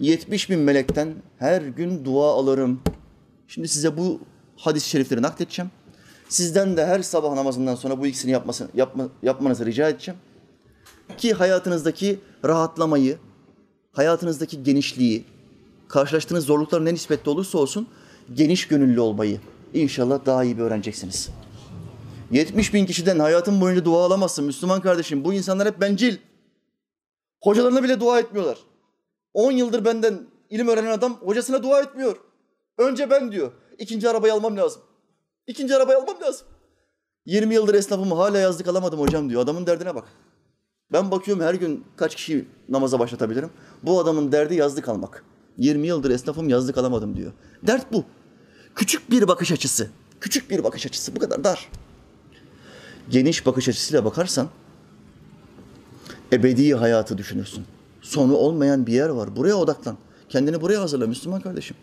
[0.00, 2.80] 70 bin melekten her gün dua alırım.
[3.48, 4.20] Şimdi size bu
[4.56, 5.70] hadis-i şerifleri nakledeceğim.
[6.28, 10.20] Sizden de her sabah namazından sonra bu ikisini yapmasını, yapma, yapmanızı rica edeceğim.
[11.18, 13.18] Ki hayatınızdaki rahatlamayı,
[13.92, 15.24] hayatınızdaki genişliği,
[15.92, 17.88] karşılaştığınız zorluklar ne nispette olursa olsun
[18.34, 19.40] geniş gönüllü olmayı
[19.74, 21.30] inşallah daha iyi bir öğreneceksiniz.
[22.30, 25.24] 70 bin kişiden hayatın boyunca dua alamazsın Müslüman kardeşim.
[25.24, 26.16] Bu insanlar hep bencil.
[27.42, 28.58] Hocalarına bile dua etmiyorlar.
[29.34, 30.20] 10 yıldır benden
[30.50, 32.16] ilim öğrenen adam hocasına dua etmiyor.
[32.78, 33.52] Önce ben diyor.
[33.78, 34.82] İkinci arabayı almam lazım.
[35.46, 36.46] İkinci arabayı almam lazım.
[37.26, 39.42] 20 yıldır esnafım hala yazlık alamadım hocam diyor.
[39.42, 40.04] Adamın derdine bak.
[40.92, 43.50] Ben bakıyorum her gün kaç kişi namaza başlatabilirim.
[43.82, 45.24] Bu adamın derdi yazlık almak.
[45.58, 47.32] 20 yıldır esnafım yazlık alamadım diyor.
[47.62, 48.04] Dert bu.
[48.74, 49.90] Küçük bir bakış açısı.
[50.20, 51.16] Küçük bir bakış açısı.
[51.16, 51.68] Bu kadar dar.
[53.10, 54.48] Geniş bakış açısıyla bakarsan
[56.32, 57.64] ebedi hayatı düşünürsün.
[58.02, 59.36] Sonu olmayan bir yer var.
[59.36, 59.96] Buraya odaklan.
[60.28, 61.76] Kendini buraya hazırla Müslüman kardeşim.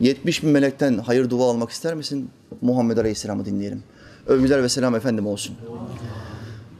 [0.00, 2.30] 70 bin melekten hayır dua almak ister misin?
[2.60, 3.82] Muhammed Aleyhisselam'ı dinleyelim.
[4.26, 5.56] Övgüler ve selam efendim olsun.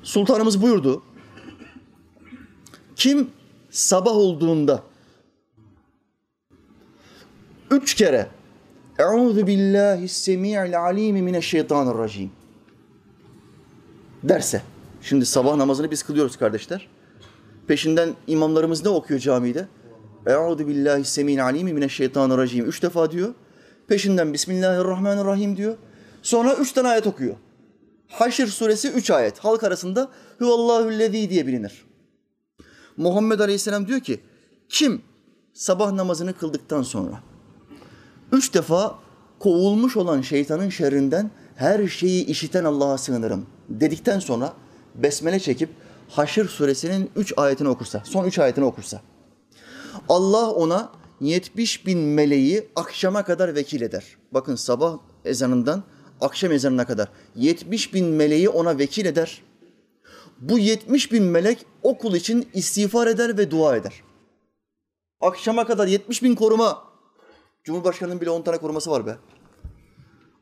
[0.03, 1.03] Sultanımız buyurdu.
[2.97, 3.30] Kim
[3.70, 4.82] sabah olduğunda
[7.71, 8.27] üç kere
[8.99, 12.31] Euzu billahi semi'il alimi mineşşeytanirracim
[14.23, 14.62] derse.
[15.03, 16.89] Şimdi sabah namazını biz kılıyoruz kardeşler.
[17.66, 19.69] Peşinden imamlarımız ne okuyor camide?
[20.27, 22.66] Euzu billahi semi'il alimi mineşşeytanirracim.
[22.66, 23.35] Üç defa diyor.
[23.89, 25.77] Peşinden Bismillahirrahmanirrahim diyor.
[26.23, 27.37] Sonra üç tane ayet okuyor.
[28.09, 29.39] Haşr suresi üç ayet.
[29.39, 30.09] Halk arasında
[30.39, 31.85] Huvallahüllezî diye bilinir.
[32.97, 34.21] Muhammed Aleyhisselam diyor ki
[34.69, 35.03] kim
[35.53, 37.28] sabah namazını kıldıktan sonra
[38.33, 38.99] üç defa
[39.39, 44.53] kovulmuş olan şeytanın şerrinden her şeyi işiten Allah'a sığınırım dedikten sonra
[44.95, 45.70] besmele çekip
[46.09, 49.01] Haşr suresinin üç ayetini okursa, son üç ayetini okursa
[50.09, 54.05] Allah ona 70 bin meleği akşama kadar vekil eder.
[54.33, 55.83] Bakın sabah ezanından
[56.20, 59.43] akşam ezanına kadar 70 bin meleği ona vekil eder.
[60.41, 64.03] Bu 70 bin melek o kul için istiğfar eder ve dua eder.
[65.20, 66.88] Akşama kadar 70 bin koruma.
[67.65, 69.17] Cumhurbaşkanının bile 10 tane koruması var be.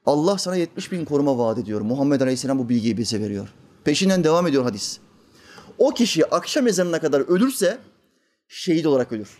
[0.06, 1.80] Allah sana 70 bin koruma vaat ediyor.
[1.80, 3.48] Muhammed Aleyhisselam bu bilgiyi bize veriyor.
[3.84, 4.98] Peşinden devam ediyor hadis.
[5.78, 7.78] O kişi akşam ezanına kadar ölürse
[8.48, 9.38] şehit olarak ölür.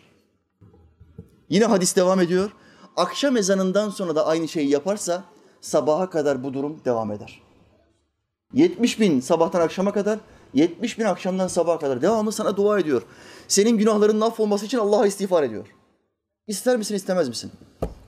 [1.49, 2.51] Yine hadis devam ediyor.
[2.97, 5.25] Akşam ezanından sonra da aynı şeyi yaparsa
[5.61, 7.43] sabaha kadar bu durum devam eder.
[8.53, 10.19] 70 bin sabahtan akşama kadar,
[10.55, 13.03] 70 bin akşamdan sabaha kadar devamlı sana dua ediyor.
[13.49, 15.67] Senin günahların olması için Allah'a istiğfar ediyor.
[16.47, 17.51] İster misin istemez misin?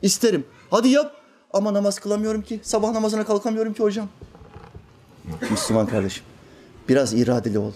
[0.03, 0.47] İsterim.
[0.70, 1.14] Hadi yap.
[1.53, 2.61] Ama namaz kılamıyorum ki.
[2.62, 4.09] Sabah namazına kalkamıyorum ki hocam.
[5.51, 6.24] Müslüman kardeşim.
[6.89, 7.72] Biraz iradeli ol.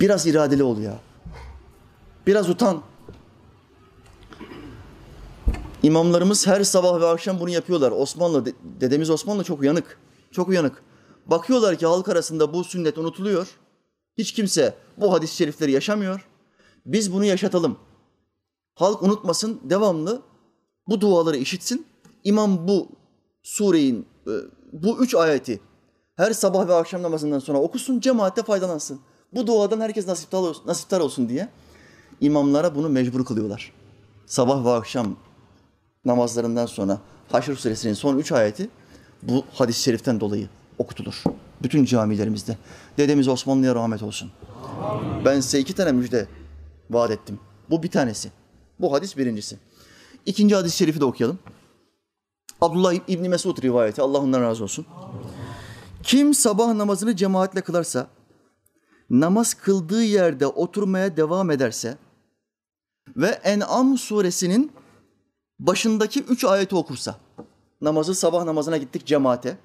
[0.00, 0.98] Biraz iradeli ol ya.
[2.26, 2.82] Biraz utan.
[5.82, 7.90] İmamlarımız her sabah ve akşam bunu yapıyorlar.
[7.90, 8.44] Osmanlı,
[8.80, 9.98] dedemiz Osmanlı çok uyanık.
[10.32, 10.82] Çok uyanık.
[11.26, 13.48] Bakıyorlar ki halk arasında bu sünnet unutuluyor.
[14.18, 16.28] Hiç kimse bu hadis-i şerifleri yaşamıyor.
[16.86, 17.78] Biz bunu yaşatalım.
[18.76, 20.22] Halk unutmasın, devamlı
[20.88, 21.86] bu duaları işitsin.
[22.24, 22.88] İmam bu
[23.42, 24.32] sureyin, e,
[24.72, 25.60] bu üç ayeti
[26.16, 29.00] her sabah ve akşam namazından sonra okusun, cemaatte faydalansın.
[29.34, 31.48] Bu duadan herkes nasiptar olsun, nasiptar olsun diye
[32.20, 33.72] imamlara bunu mecbur kılıyorlar.
[34.26, 35.16] Sabah ve akşam
[36.04, 36.98] namazlarından sonra
[37.32, 38.68] Haşr suresinin son üç ayeti
[39.22, 40.48] bu hadis-i şeriften dolayı
[40.78, 41.22] okutulur.
[41.62, 42.56] Bütün camilerimizde.
[42.98, 44.30] Dedemiz Osmanlı'ya rahmet olsun.
[45.24, 46.26] Ben size iki tane müjde
[46.90, 47.40] vaat ettim.
[47.70, 48.30] Bu bir tanesi.
[48.80, 49.58] Bu hadis birincisi.
[50.26, 51.38] İkinci hadis-i şerifi de okuyalım.
[52.60, 54.02] Abdullah İbni Mesud rivayeti.
[54.02, 54.86] Allah ondan razı olsun.
[56.02, 58.06] Kim sabah namazını cemaatle kılarsa,
[59.10, 61.98] namaz kıldığı yerde oturmaya devam ederse
[63.16, 64.72] ve En'am suresinin
[65.58, 67.16] başındaki üç ayeti okursa,
[67.80, 69.58] namazı sabah namazına gittik cemaate,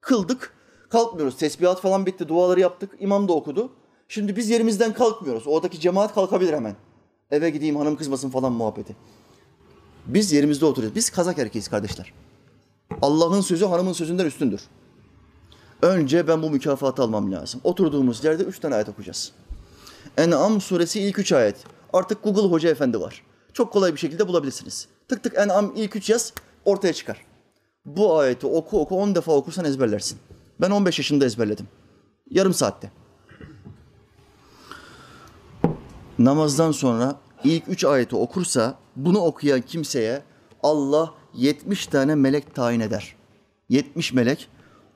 [0.00, 0.54] kıldık,
[0.90, 1.36] kalkmıyoruz.
[1.36, 3.72] Tesbihat falan bitti, duaları yaptık, imam da okudu.
[4.08, 5.46] Şimdi biz yerimizden kalkmıyoruz.
[5.46, 6.76] Oradaki cemaat kalkabilir hemen.
[7.34, 8.96] Eve gideyim hanım kızmasın falan muhabbeti.
[10.06, 10.96] Biz yerimizde oturuyoruz.
[10.96, 12.12] Biz kazak erkeğiz kardeşler.
[13.02, 14.60] Allah'ın sözü hanımın sözünden üstündür.
[15.82, 17.60] Önce ben bu mükafatı almam lazım.
[17.64, 19.32] Oturduğumuz yerde üç tane ayet okuyacağız.
[20.16, 21.56] En'am suresi ilk üç ayet.
[21.92, 23.22] Artık Google Hoca Efendi var.
[23.52, 24.88] Çok kolay bir şekilde bulabilirsiniz.
[25.08, 26.32] Tık tık En'am ilk üç yaz
[26.64, 27.24] ortaya çıkar.
[27.86, 30.18] Bu ayeti oku oku 10 defa okursan ezberlersin.
[30.60, 31.68] Ben 15 yaşında ezberledim.
[32.30, 32.90] Yarım saatte.
[36.18, 40.22] Namazdan sonra ilk üç ayeti okursa bunu okuyan kimseye
[40.62, 43.16] Allah 70 tane melek tayin eder.
[43.68, 44.48] 70 melek.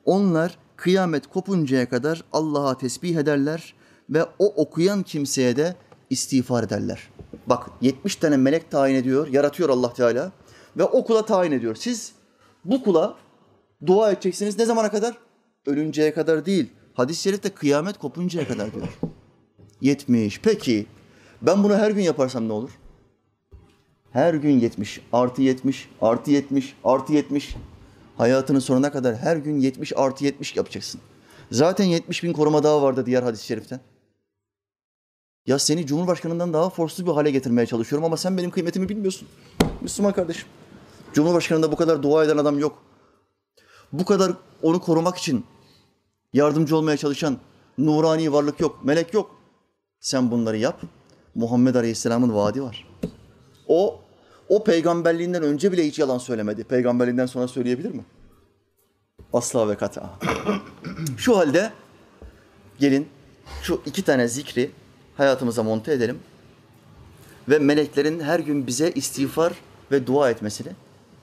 [0.05, 3.73] Onlar kıyamet kopuncaya kadar Allah'a tesbih ederler
[4.09, 5.75] ve o okuyan kimseye de
[6.09, 7.09] istiğfar ederler.
[7.47, 10.31] Bak 70 tane melek tayin ediyor, yaratıyor Allah Teala
[10.77, 11.75] ve o kula tayin ediyor.
[11.75, 12.11] Siz
[12.65, 13.15] bu kula
[13.85, 15.17] dua edeceksiniz ne zamana kadar?
[15.65, 16.69] Ölünceye kadar değil.
[16.93, 18.87] Hadis-i şerifte kıyamet kopuncaya kadar diyor.
[19.81, 20.41] 70.
[20.41, 20.85] Peki
[21.41, 22.69] ben bunu her gün yaparsam ne olur?
[24.11, 27.55] Her gün 70, artı 70, artı 70, artı 70.
[28.17, 31.01] Hayatının sonuna kadar her gün 70 artı 70 yapacaksın.
[31.51, 33.79] Zaten 70 bin koruma daha vardı diğer hadis-i şeriften.
[35.45, 39.27] Ya seni Cumhurbaşkanından daha forsuz bir hale getirmeye çalışıyorum ama sen benim kıymetimi bilmiyorsun.
[39.81, 40.47] Müslüman kardeşim.
[41.13, 42.83] Cumhurbaşkanında bu kadar dua eden adam yok.
[43.93, 45.45] Bu kadar onu korumak için
[46.33, 47.37] yardımcı olmaya çalışan
[47.77, 49.35] nurani varlık yok, melek yok.
[49.99, 50.81] Sen bunları yap.
[51.35, 52.87] Muhammed Aleyhisselam'ın vaadi var.
[53.67, 53.99] O
[54.49, 56.63] o peygamberliğinden önce bile hiç yalan söylemedi.
[56.63, 58.05] Peygamberliğinden sonra söyleyebilir mi?
[59.33, 60.09] Asla ve kata.
[61.17, 61.71] şu halde
[62.79, 63.07] gelin
[63.63, 64.71] şu iki tane zikri
[65.17, 66.19] hayatımıza monte edelim.
[67.49, 69.53] Ve meleklerin her gün bize istiğfar
[69.91, 70.71] ve dua etmesini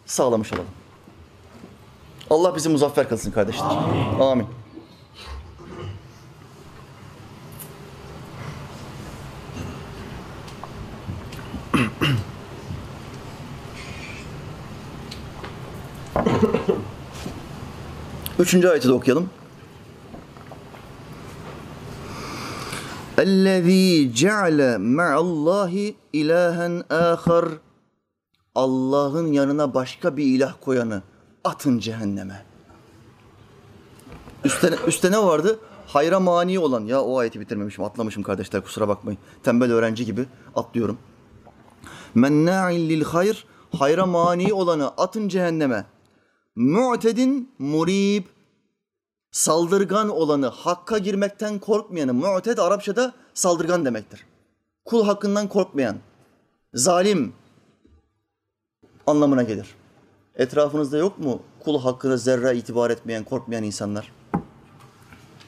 [0.06, 0.66] sağlamış olalım.
[2.30, 3.66] Allah bizi muzaffer kılsın kardeşler.
[4.20, 4.46] Amin.
[18.39, 19.29] Üçüncü ayeti de okuyalım.
[23.17, 27.49] اَلَّذ۪ي جَعْلَ مَعَ اللّٰهِ اِلَٰهًا آخَرٍ
[28.55, 31.01] Allah'ın yanına başka bir ilah koyanı
[31.43, 32.45] atın cehenneme.
[34.45, 35.59] Üste, üste ne vardı?
[35.87, 36.85] Hayra mani olan.
[36.85, 39.19] Ya o ayeti bitirmemişim, atlamışım kardeşler kusura bakmayın.
[39.43, 40.97] Tembel öğrenci gibi atlıyorum.
[42.15, 43.45] Menna'in lil hayr,
[43.77, 45.85] hayra mani olanı atın cehenneme.
[46.56, 48.24] Mu'tedin murib,
[49.30, 52.14] saldırgan olanı, hakka girmekten korkmayanı.
[52.14, 54.26] Mu'ted Arapçada saldırgan demektir.
[54.84, 55.96] Kul hakkından korkmayan,
[56.74, 57.32] zalim
[59.06, 59.74] anlamına gelir.
[60.34, 64.12] Etrafınızda yok mu kul hakkını zerre itibar etmeyen, korkmayan insanlar?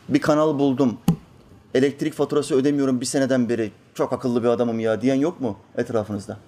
[0.09, 0.99] Bir kanal buldum.
[1.75, 3.73] Elektrik faturası ödemiyorum bir seneden beri.
[3.95, 6.39] Çok akıllı bir adamım ya diyen yok mu etrafınızda?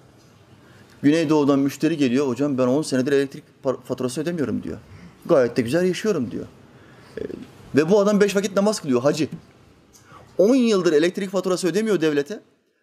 [1.01, 2.27] Güneydoğu'dan müşteri geliyor.
[2.27, 4.77] Hocam ben 10 senedir elektrik faturası ödemiyorum diyor.
[5.25, 6.45] Gayet de güzel yaşıyorum diyor.
[7.17, 7.21] Ee,
[7.75, 9.27] ve bu adam 5 vakit namaz kılıyor hacı.
[10.37, 12.39] 10 yıldır elektrik faturası ödemiyor devlete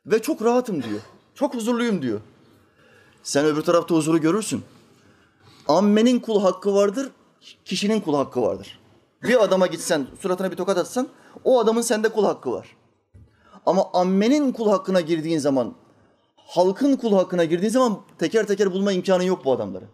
[0.06, 1.00] ve çok rahatım diyor.
[1.34, 2.20] Çok huzurluyum diyor.
[3.22, 4.62] Sen öbür tarafta huzuru görürsün.
[5.68, 7.10] Ammenin kul hakkı vardır,
[7.64, 8.78] kişinin kul hakkı vardır.
[9.22, 11.08] Bir adama gitsen, suratına bir tokat atsan,
[11.44, 12.76] o adamın sende kul hakkı var.
[13.66, 15.74] Ama ammenin kul hakkına girdiğin zaman,
[16.48, 19.84] halkın kul hakkına girdiğin zaman teker teker bulma imkanı yok bu adamları.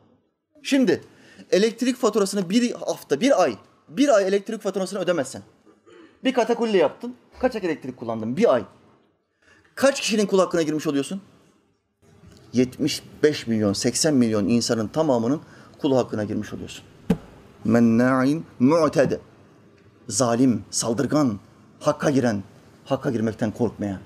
[0.62, 1.04] Şimdi
[1.50, 3.56] elektrik faturasını bir hafta, bir ay,
[3.88, 5.42] bir ay elektrik faturasını ödemezsen,
[6.24, 8.36] bir katakulli yaptın, kaç elektrik kullandın?
[8.36, 8.64] Bir ay.
[9.74, 11.20] Kaç kişinin kul hakkına girmiş oluyorsun?
[12.52, 15.40] 75 milyon, 80 milyon insanın tamamının
[15.78, 16.84] kul hakkına girmiş oluyorsun.
[17.64, 19.12] Menna'in mu'ted.
[20.08, 21.38] Zalim, saldırgan,
[21.80, 22.42] hakka giren,
[22.84, 23.98] hakka girmekten korkmayan.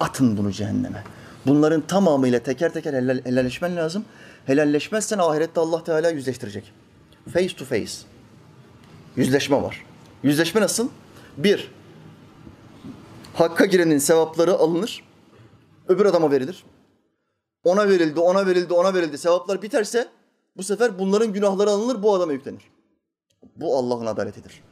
[0.00, 1.04] Atın bunu cehenneme.
[1.46, 4.04] Bunların tamamıyla teker teker helal, helalleşmen lazım.
[4.46, 6.72] Helalleşmezsen ahirette Allah Teala yüzleştirecek.
[7.32, 7.92] Face to face.
[9.16, 9.84] Yüzleşme var.
[10.22, 10.88] Yüzleşme nasıl?
[11.36, 11.70] Bir,
[13.34, 15.04] hakka girenin sevapları alınır.
[15.88, 16.64] Öbür adama verilir
[17.64, 19.18] ona verildi, ona verildi, ona verildi.
[19.18, 20.08] Sevaplar biterse
[20.56, 22.62] bu sefer bunların günahları alınır, bu adama yüklenir.
[23.56, 24.62] Bu Allah'ın adaletidir.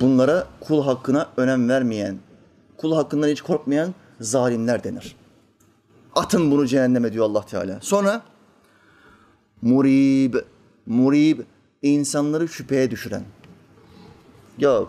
[0.00, 2.18] Bunlara kul hakkına önem vermeyen,
[2.82, 5.16] kul hakkından hiç korkmayan zalimler denir.
[6.14, 7.78] Atın bunu cehenneme diyor Allah Teala.
[7.80, 8.22] Sonra
[9.62, 10.34] murib,
[10.86, 11.40] murib
[11.82, 13.22] insanları şüpheye düşüren.
[14.58, 14.80] Ya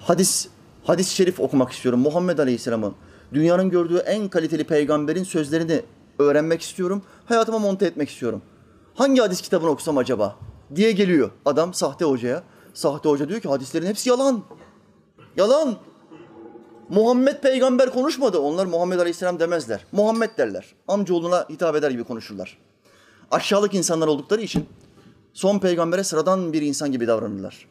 [0.00, 0.48] hadis
[0.84, 2.00] hadis-i şerif okumak istiyorum.
[2.00, 2.94] Muhammed Aleyhisselam'ın
[3.32, 5.82] dünyanın gördüğü en kaliteli peygamberin sözlerini
[6.18, 7.02] Öğrenmek istiyorum.
[7.26, 8.42] Hayatıma monte etmek istiyorum.
[8.94, 10.36] Hangi hadis kitabını okusam acaba?
[10.74, 12.42] Diye geliyor adam sahte hocaya.
[12.74, 14.42] Sahte hoca diyor ki hadislerin hepsi yalan.
[15.36, 15.76] Yalan.
[16.88, 18.38] Muhammed peygamber konuşmadı.
[18.38, 19.84] Onlar Muhammed Aleyhisselam demezler.
[19.92, 20.74] Muhammed derler.
[20.88, 22.58] Amcaoğluna hitap eder gibi konuşurlar.
[23.30, 24.66] Aşağılık insanlar oldukları için
[25.32, 27.68] son peygambere sıradan bir insan gibi davranırlar.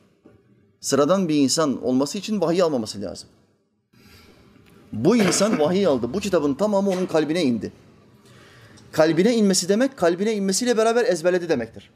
[0.82, 3.30] Sıradan bir insan olması için vahiy almaması lazım.
[4.94, 6.14] Bu insan vahiy aldı.
[6.14, 7.72] Bu kitabın tamamı onun kalbine indi.
[8.92, 11.92] Kalbine inmesi demek, kalbine inmesiyle beraber ezberledi demektir.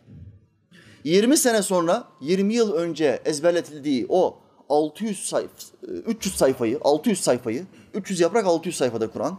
[1.04, 4.40] 20 sene sonra, 20 yıl önce ezberletildiği o
[4.72, 5.50] 600 sayf
[6.08, 9.38] 300 sayfayı, 600 sayfayı, 300 yaprak 600 sayfada Kur'an.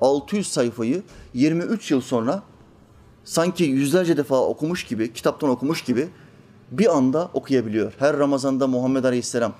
[0.00, 1.02] 600 sayfayı
[1.34, 2.42] 23 yıl sonra
[3.24, 6.08] sanki yüzlerce defa okumuş gibi, kitaptan okumuş gibi
[6.70, 7.92] bir anda okuyabiliyor.
[7.98, 9.54] Her Ramazan'da Muhammed Aleyhisselam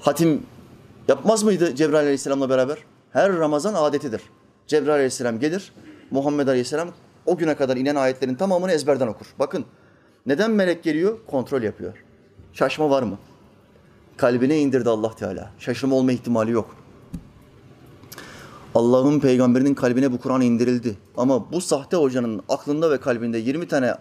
[0.00, 0.42] hatim
[1.08, 2.78] yapmaz mıydı Cebrail Aleyhisselam'la beraber?
[3.12, 4.22] Her Ramazan adetidir.
[4.66, 5.72] Cebrail Aleyhisselam gelir,
[6.10, 6.88] Muhammed Aleyhisselam
[7.26, 9.26] o güne kadar inen ayetlerin tamamını ezberden okur.
[9.38, 9.64] Bakın
[10.26, 11.18] neden melek geliyor?
[11.26, 12.05] Kontrol yapıyor.
[12.58, 13.18] Şaşma var mı?
[14.16, 15.50] Kalbine indirdi Allah Teala.
[15.58, 16.76] Şaşırma olma ihtimali yok.
[18.74, 20.96] Allah'ın peygamberinin kalbine bu Kur'an indirildi.
[21.16, 23.94] Ama bu sahte hocanın aklında ve kalbinde 20 tane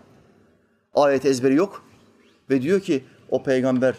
[0.93, 1.83] ayet ezberi yok.
[2.49, 3.95] Ve diyor ki o peygamber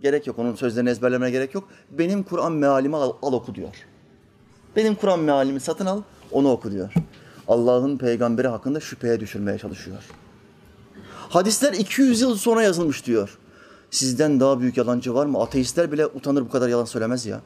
[0.00, 1.68] gerek yok onun sözlerini ezberlemene gerek yok.
[1.90, 3.74] Benim Kur'an mealimi al, al oku diyor.
[4.76, 6.92] Benim Kur'an mealimi satın al onu oku diyor.
[7.48, 10.02] Allah'ın peygamberi hakkında şüpheye düşürmeye çalışıyor.
[11.28, 13.38] Hadisler 200 yıl sonra yazılmış diyor.
[13.92, 15.38] Sizden daha büyük yalancı var mı?
[15.38, 17.40] Ateistler bile utanır bu kadar yalan söylemez ya.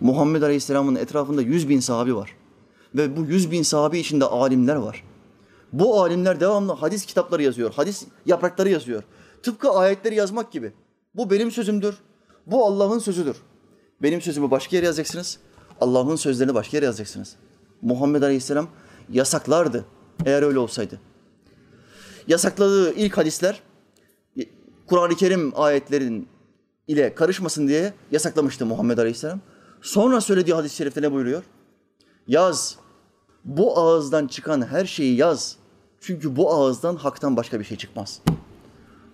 [0.00, 2.36] Muhammed Aleyhisselam'ın etrafında 100 bin sahabi var.
[2.94, 5.04] Ve bu 100 bin sahabi içinde alimler var.
[5.72, 7.72] Bu alimler devamlı hadis kitapları yazıyor.
[7.74, 9.02] Hadis yaprakları yazıyor.
[9.42, 10.72] Tıpkı ayetleri yazmak gibi.
[11.14, 11.98] Bu benim sözümdür.
[12.46, 13.36] Bu Allah'ın sözüdür.
[14.02, 15.38] Benim sözümü başka yere yazacaksınız.
[15.80, 17.36] Allah'ın sözlerini başka yere yazacaksınız.
[17.82, 18.68] Muhammed Aleyhisselam
[19.12, 19.84] yasaklardı
[20.26, 21.00] eğer öyle olsaydı.
[22.26, 23.62] Yasakladığı ilk hadisler
[24.88, 26.28] Kur'an-ı Kerim ayetlerin
[26.88, 29.40] ile karışmasın diye yasaklamıştı Muhammed Aleyhisselam.
[29.82, 31.42] Sonra söylediği hadis-i şerifte ne buyuruyor?
[32.26, 32.76] Yaz.
[33.44, 35.56] Bu ağızdan çıkan her şeyi yaz.
[36.00, 38.20] Çünkü bu ağızdan haktan başka bir şey çıkmaz.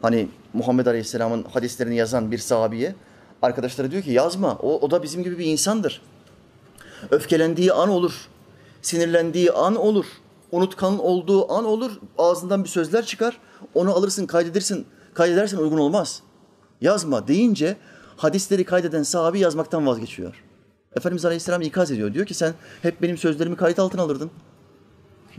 [0.03, 2.95] Hani Muhammed Aleyhisselam'ın hadislerini yazan bir sahabiye
[3.43, 4.59] arkadaşları diyor ki yazma.
[4.62, 6.03] O, o da bizim gibi bir insandır.
[7.11, 8.29] Öfkelendiği an olur.
[8.83, 10.07] Sinirlendiği an olur.
[10.53, 11.93] Unutkan olduğu an olur.
[12.18, 13.41] Ağzından bir sözler çıkar.
[13.75, 14.87] Onu alırsın, kaydedirsin.
[15.15, 16.23] Kaydedersen uygun olmaz.
[16.81, 17.77] Yazma deyince
[18.17, 20.45] hadisleri kaydeden sahabi yazmaktan vazgeçiyor.
[20.97, 22.15] Efendimiz Aleyhisselam ikaz ediyor.
[22.15, 24.31] Diyor ki sen hep benim sözlerimi kayıt altına alırdın.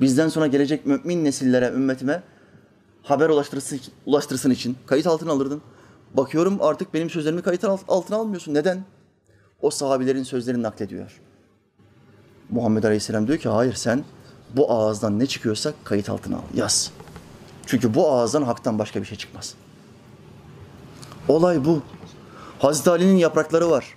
[0.01, 2.23] Bizden sonra gelecek mümin nesillere, ümmetime
[3.03, 5.61] haber ulaştırsın, ulaştırsın için kayıt altına alırdın.
[6.13, 8.53] Bakıyorum artık benim sözlerimi kayıt altına almıyorsun.
[8.53, 8.83] Neden?
[9.61, 11.21] O sahabilerin sözlerini naklediyor.
[12.49, 14.03] Muhammed Aleyhisselam diyor ki hayır sen
[14.55, 16.91] bu ağızdan ne çıkıyorsa kayıt altına al, yaz.
[17.65, 19.55] Çünkü bu ağızdan haktan başka bir şey çıkmaz.
[21.27, 21.81] Olay bu.
[22.59, 23.95] Hazreti Ali'nin yaprakları var.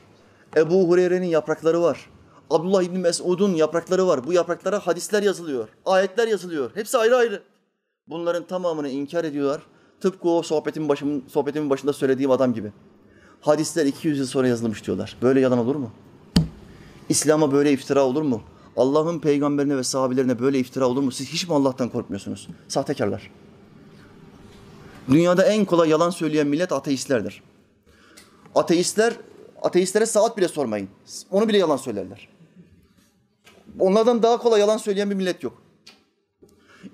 [0.57, 2.11] Ebu Hureyre'nin yaprakları var.
[2.51, 4.27] Abdullah İbni Mesud'un yaprakları var.
[4.27, 5.69] Bu yapraklara hadisler yazılıyor.
[5.87, 6.71] Ayetler yazılıyor.
[6.75, 7.43] Hepsi ayrı ayrı.
[8.07, 9.63] Bunların tamamını inkar ediyorlar.
[10.01, 12.73] Tıpkı o sohbetin başım, sohbetimin başında söylediğim adam gibi.
[13.41, 15.17] Hadisler 200 yıl sonra yazılmış diyorlar.
[15.23, 15.91] Böyle yalan olur mu?
[17.09, 18.43] İslam'a böyle iftira olur mu?
[18.77, 21.13] Allah'ın peygamberine ve sahabelerine böyle iftira olur mu?
[21.13, 22.49] Siz hiç mi Allah'tan korkmuyorsunuz?
[22.69, 23.31] Sahtekarlar.
[25.09, 27.43] Dünyada en kolay yalan söyleyen millet ateistlerdir.
[28.55, 29.15] Ateistler,
[29.63, 30.89] ateistlere saat bile sormayın.
[31.31, 32.29] Onu bile yalan söylerler.
[33.79, 35.63] Onlardan daha kolay yalan söyleyen bir millet yok.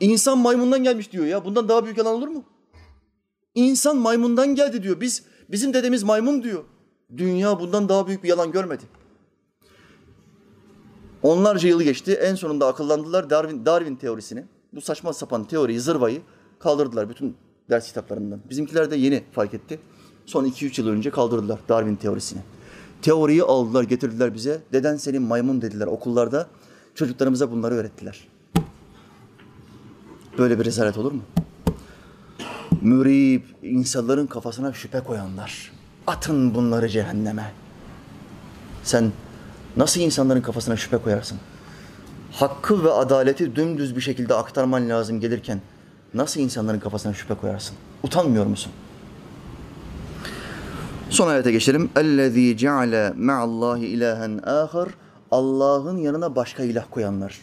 [0.00, 1.44] İnsan maymundan gelmiş diyor ya.
[1.44, 2.44] Bundan daha büyük yalan olur mu?
[3.54, 5.00] İnsan maymundan geldi diyor.
[5.00, 6.64] Biz bizim dedemiz maymun diyor.
[7.16, 8.82] Dünya bundan daha büyük bir yalan görmedi.
[11.22, 12.12] Onlarca yıl geçti.
[12.12, 14.44] En sonunda akıllandılar Darwin, Darwin teorisini.
[14.72, 16.22] Bu saçma sapan teoriyi, zırvayı
[16.58, 17.36] kaldırdılar bütün
[17.70, 18.40] ders kitaplarından.
[18.50, 19.78] Bizimkiler de yeni fark etti.
[20.26, 22.40] Son 2-3 yıl önce kaldırdılar Darwin teorisini.
[23.02, 24.60] Teoriyi aldılar, getirdiler bize.
[24.72, 26.46] Deden senin maymun dediler okullarda.
[26.94, 28.28] Çocuklarımıza bunları öğrettiler.
[30.38, 31.22] Böyle bir rezalet olur mu?
[32.80, 35.72] Mürib, insanların kafasına şüphe koyanlar.
[36.06, 37.52] Atın bunları cehenneme.
[38.82, 39.12] Sen
[39.76, 41.38] nasıl insanların kafasına şüphe koyarsın?
[42.32, 45.60] Hakkı ve adaleti dümdüz bir şekilde aktarman lazım gelirken
[46.13, 47.75] nasıl insanların kafasına şüphe koyarsın?
[48.03, 48.71] Utanmıyor musun?
[51.09, 51.89] Son ayete geçelim.
[51.95, 54.89] اَلَّذ۪ي جَعَلَ مَعَ اللّٰهِ اِلَٰهًا آخر
[55.31, 57.39] Allah'ın yanına başka ilah koyanlar.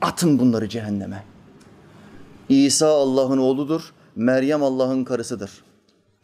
[0.00, 1.24] Atın bunları cehenneme.
[2.48, 5.50] İsa Allah'ın oğludur, Meryem Allah'ın karısıdır.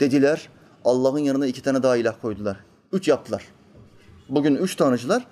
[0.01, 0.49] Dediler,
[0.85, 2.57] Allah'ın yanına iki tane daha ilah koydular.
[2.93, 3.45] Üç yaptılar.
[4.29, 5.27] Bugün üç tanrıcılar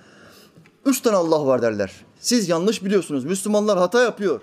[0.88, 1.92] Üç tane Allah var derler.
[2.20, 3.24] Siz yanlış biliyorsunuz.
[3.24, 4.40] Müslümanlar hata yapıyor.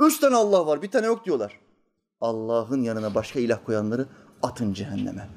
[0.00, 1.58] Üç tane Allah var, bir tane yok diyorlar.
[2.20, 4.06] Allah'ın yanına başka ilah koyanları
[4.42, 5.28] atın cehenneme.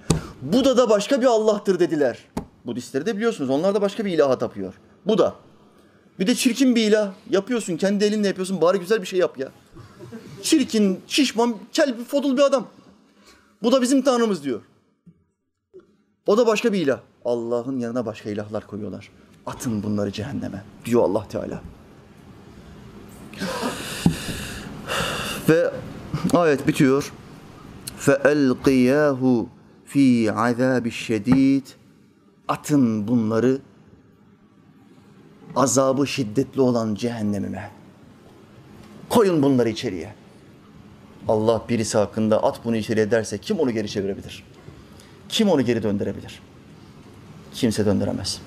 [0.42, 2.26] Bu da da başka bir Allah'tır dediler.
[2.66, 3.50] Budistleri de biliyorsunuz.
[3.50, 4.74] Onlar da başka bir ilaha tapıyor.
[5.06, 5.36] Bu da.
[6.20, 7.14] Bir de çirkin bir ilah.
[7.30, 8.62] Yapıyorsun, kendi elinle yapıyorsun.
[8.62, 9.52] Bari güzel bir şey yap ya.
[10.44, 12.68] Çirkin, şişman, kel bir fodul bir adam.
[13.64, 14.62] Bu da bizim tanrımız diyor.
[16.28, 17.00] O da başka bir ilah.
[17.26, 19.12] Allah'ın yanına başka ilahlar koyuyorlar.
[19.46, 21.62] Atın bunları cehenneme diyor Allah Teala.
[25.49, 25.71] Ve
[26.35, 27.13] ayet bitiyor.
[28.01, 29.47] فَاَلْقِيَاهُ
[29.85, 31.67] fi azabi şedid.
[32.49, 33.59] Atın bunları
[35.57, 37.71] azabı şiddetli olan cehennemime.
[39.09, 40.15] Koyun bunları içeriye.
[41.29, 44.45] Allah birisi hakkında at bunu içeriye derse kim onu geri çevirebilir?
[45.29, 46.41] Kim onu geri döndürebilir?
[47.55, 48.41] Kimse döndüremez.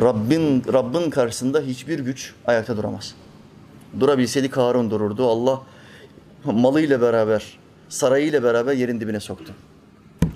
[0.00, 3.14] Rabbin Rabbin karşısında hiçbir güç ayakta duramaz.
[4.00, 5.28] Durabilseydi Karun dururdu.
[5.28, 5.62] Allah
[6.53, 9.53] malıyla beraber, sarayıyla beraber yerin dibine soktu.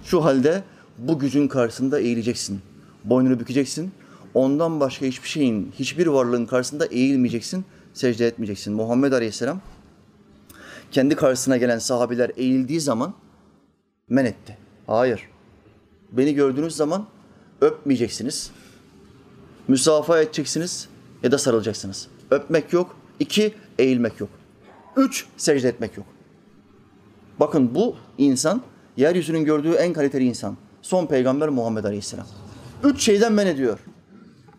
[0.03, 0.63] Şu halde
[0.97, 2.61] bu gücün karşısında eğileceksin.
[3.03, 3.91] Boynunu bükeceksin.
[4.33, 8.73] Ondan başka hiçbir şeyin, hiçbir varlığın karşısında eğilmeyeceksin, secde etmeyeceksin.
[8.73, 9.61] Muhammed Aleyhisselam
[10.91, 13.13] kendi karşısına gelen sahabiler eğildiği zaman
[14.09, 14.57] men etti.
[14.87, 15.29] Hayır.
[16.11, 17.05] Beni gördüğünüz zaman
[17.61, 18.51] öpmeyeceksiniz.
[19.67, 20.87] Müsafaha edeceksiniz
[21.23, 22.07] ya da sarılacaksınız.
[22.31, 22.95] Öpmek yok.
[23.19, 24.29] İki, eğilmek yok.
[24.95, 26.05] Üç, secde etmek yok.
[27.39, 28.61] Bakın bu insan,
[28.97, 30.57] yeryüzünün gördüğü en kaliteli insan.
[30.81, 32.27] Son peygamber Muhammed Aleyhisselam.
[32.83, 33.79] Üç şeyden men ediyor.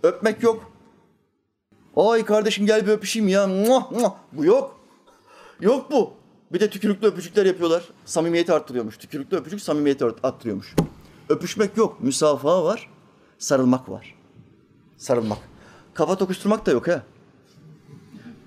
[0.03, 0.73] Öpmek yok.
[1.97, 3.47] Ay kardeşim gel bir öpüşeyim ya.
[3.47, 4.15] Muah, muah.
[4.33, 4.81] Bu yok.
[5.61, 6.13] Yok bu.
[6.53, 7.83] Bir de tükürüklü öpücükler yapıyorlar.
[8.05, 8.97] Samimiyeti arttırıyormuş.
[8.99, 10.75] Tükürüklü öpücük samimiyeti art- arttırıyormuş.
[11.29, 12.01] Öpüşmek yok.
[12.01, 12.91] Müsafaha var.
[13.39, 14.15] Sarılmak var.
[14.97, 15.39] Sarılmak.
[15.95, 17.03] Kafa tokuşturmak da yok ha.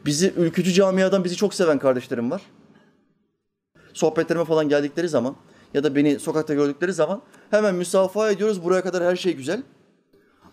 [0.06, 2.42] Bizi ülkücü camiadan bizi çok seven kardeşlerim var.
[3.94, 5.36] Sohbetlerime falan geldikleri zaman
[5.74, 8.64] ya da beni sokakta gördükleri zaman hemen müsafaha ediyoruz.
[8.64, 9.64] Buraya kadar her şey güzel.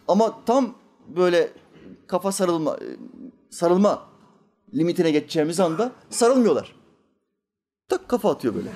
[0.09, 0.75] Ama tam
[1.17, 1.51] böyle
[2.07, 2.79] kafa sarılma
[3.51, 4.03] sarılma
[4.75, 6.77] limitine geçeceğimiz anda sarılmıyorlar.
[7.89, 8.69] Tak kafa atıyor böyle.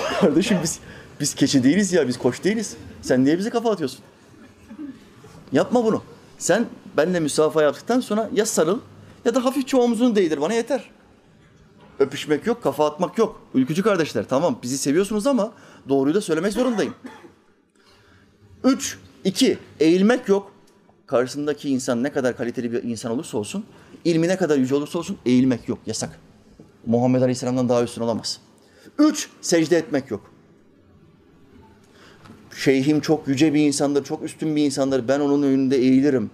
[0.20, 0.80] Kardeşim biz
[1.20, 2.76] biz keçi değiliz ya, biz koç değiliz.
[3.02, 4.00] Sen niye bize kafa atıyorsun?
[5.52, 6.02] Yapma bunu.
[6.38, 6.66] Sen
[6.96, 8.78] benimle müsafaha yaptıktan sonra ya sarıl
[9.24, 10.90] ya da hafifçe omzunu değdir bana yeter.
[11.98, 13.42] Öpüşmek yok, kafa atmak yok.
[13.54, 15.52] Ülkücü kardeşler tamam bizi seviyorsunuz ama
[15.88, 16.94] doğruyu da söylemek zorundayım.
[18.64, 20.52] Üç, iki, eğilmek yok.
[21.06, 23.64] Karşısındaki insan ne kadar kaliteli bir insan olursa olsun,
[24.04, 26.20] ilmi ne kadar yüce olursa olsun eğilmek yok, yasak.
[26.86, 28.40] Muhammed Aleyhisselam'dan daha üstün olamaz.
[28.98, 30.30] Üç, secde etmek yok.
[32.56, 35.08] Şeyhim çok yüce bir insandır, çok üstün bir insandır.
[35.08, 36.30] Ben onun önünde eğilirim.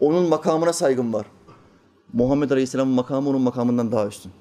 [0.00, 1.26] Onun makamına saygım var.
[2.12, 4.32] Muhammed Aleyhisselam'ın makamı onun makamından daha üstün.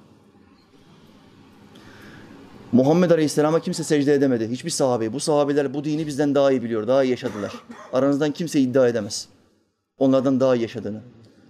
[2.72, 4.48] Muhammed Aleyhisselam'a kimse secde edemedi.
[4.52, 5.14] Hiçbir sahabe.
[5.14, 6.88] Bu sahabeler bu dini bizden daha iyi biliyor.
[6.88, 7.54] Daha iyi yaşadılar.
[7.94, 9.28] Aranızdan kimse iddia edemez.
[9.98, 11.02] Onlardan daha iyi yaşadığını.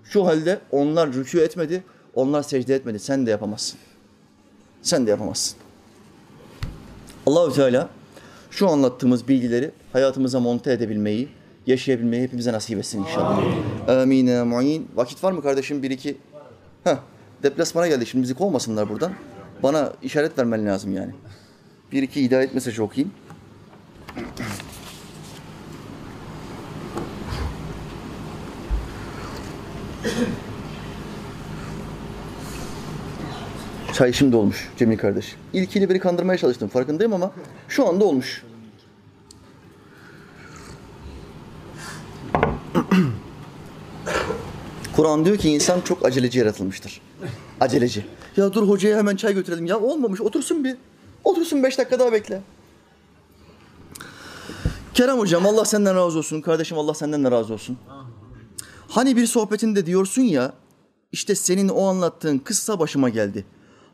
[0.03, 1.84] Şu halde onlar rükû etmedi.
[2.16, 2.99] Onlar secde etmedi.
[2.99, 3.80] Sen de yapamazsın.
[4.82, 5.58] Sen de yapamazsın.
[7.26, 7.89] Allahü Teala
[8.51, 11.30] şu anlattığımız bilgileri hayatımıza monte edebilmeyi,
[11.68, 13.43] yaşayabilmeyi hepimize nasip etsin inşallah.
[13.88, 14.28] Amin.
[14.28, 14.88] ya mu'in.
[14.95, 15.84] Vakit var mı kardeşim?
[15.84, 16.18] Bir iki.
[16.84, 16.97] Heh,
[17.43, 18.05] deplasmana geldi.
[18.05, 19.11] Şimdi bizi kovmasınlar buradan.
[19.63, 21.11] Bana işaret vermen lazım yani.
[21.91, 23.13] Bir iki hidayet mesajı okuyayım.
[33.93, 35.36] Çay şimdi olmuş Cemil kardeş.
[35.53, 37.32] İlkiyle beni kandırmaya çalıştım farkındayım ama
[37.70, 38.43] şu anda olmuş.
[44.98, 47.02] Kur'an diyor ki insan çok aceleci yaratılmıştır.
[47.60, 48.06] Aceleci.
[48.38, 49.66] Ya dur hocaya hemen çay götürelim.
[49.66, 50.78] Ya olmamış otursun bir.
[51.24, 52.41] Otursun beş dakika daha bekle.
[54.93, 56.41] Kerem hocam Allah senden razı olsun.
[56.41, 57.78] Kardeşim Allah senden de razı olsun.
[58.88, 60.54] Hani bir sohbetinde diyorsun ya
[61.12, 63.45] işte senin o anlattığın kıssa başıma geldi.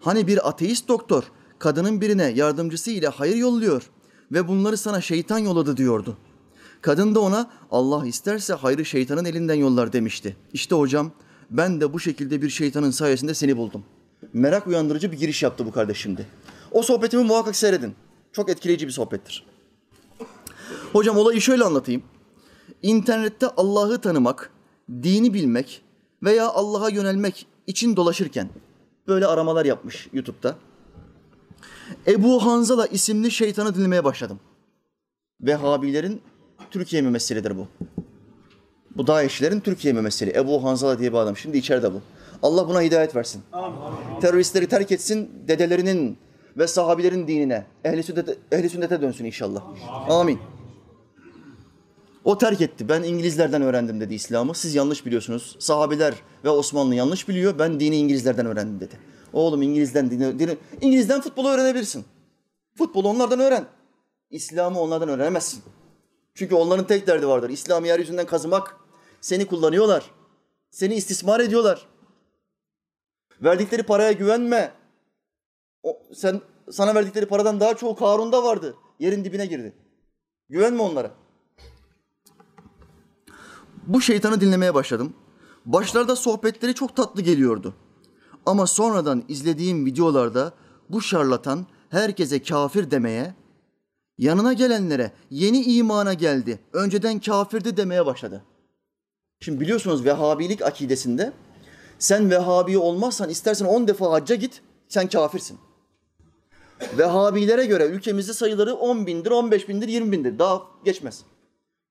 [0.01, 1.23] Hani bir ateist doktor
[1.59, 3.89] kadının birine yardımcısı ile hayır yolluyor
[4.31, 6.17] ve bunları sana şeytan yolladı diyordu.
[6.83, 10.35] Kadın da ona Allah isterse hayrı şeytanın elinden yollar demişti.
[10.53, 11.11] İşte hocam
[11.49, 13.83] ben de bu şekilde bir şeytanın sayesinde seni buldum.
[14.33, 16.27] Merak uyandırıcı bir giriş yaptı bu kardeş şimdi.
[16.71, 17.95] O sohbetimi muhakkak seyredin.
[18.31, 19.45] Çok etkileyici bir sohbettir.
[20.93, 22.03] Hocam olayı şöyle anlatayım.
[22.81, 24.51] İnternette Allah'ı tanımak,
[24.89, 25.81] dini bilmek
[26.23, 28.49] veya Allah'a yönelmek için dolaşırken
[29.07, 30.55] böyle aramalar yapmış YouTube'da.
[32.07, 34.39] Ebu Hanzala isimli şeytanı dinlemeye başladım.
[35.41, 36.21] Vehhabilerin
[36.73, 37.67] Türkiye mümessilidir bu.
[38.95, 40.37] Bu Daesh'lerin Türkiye memesili.
[40.37, 41.37] Ebu Hanzala diye bir adam.
[41.37, 42.01] Şimdi içeride bu.
[42.41, 43.41] Allah buna hidayet versin.
[44.21, 46.17] Teröristleri terk etsin, dedelerinin
[46.57, 49.63] ve sahabilerin dinine, ehli sünnete, ehli sünnete dönsün inşallah.
[50.09, 50.39] Amin.
[52.23, 52.89] O terk etti.
[52.89, 54.55] Ben İngilizlerden öğrendim dedi İslam'ı.
[54.55, 55.55] Siz yanlış biliyorsunuz.
[55.59, 56.13] Sahabiler
[56.43, 57.59] ve Osmanlı yanlış biliyor.
[57.59, 58.95] Ben dini İngilizlerden öğrendim dedi.
[59.33, 62.05] Oğlum İngilizden dini, dini İngilizden futbolu öğrenebilirsin.
[62.77, 63.65] Futbolu onlardan öğren.
[64.29, 65.63] İslam'ı onlardan öğrenemezsin.
[66.35, 67.49] Çünkü onların tek derdi vardır.
[67.49, 68.77] İslam'ı yeryüzünden kazımak.
[69.21, 70.11] Seni kullanıyorlar.
[70.71, 71.87] Seni istismar ediyorlar.
[73.41, 74.73] Verdikleri paraya güvenme.
[75.83, 78.75] O, sen sana verdikleri paradan daha çoğu Karun'da vardı.
[78.99, 79.73] Yerin dibine girdi.
[80.49, 81.11] Güvenme onlara.
[83.87, 85.13] Bu şeytanı dinlemeye başladım.
[85.65, 87.73] Başlarda sohbetleri çok tatlı geliyordu.
[88.45, 90.53] Ama sonradan izlediğim videolarda
[90.89, 93.35] bu şarlatan herkese kafir demeye,
[94.17, 98.43] yanına gelenlere yeni imana geldi, önceden kafirdi demeye başladı.
[99.39, 101.33] Şimdi biliyorsunuz Vehhabilik akidesinde
[101.99, 105.59] sen Vehhabi olmazsan istersen 10 defa hacca git, sen kafirsin.
[106.97, 110.39] Vehhabilere göre ülkemizde sayıları 10 bindir, 15 bindir, 20 bindir.
[110.39, 111.23] Daha geçmez.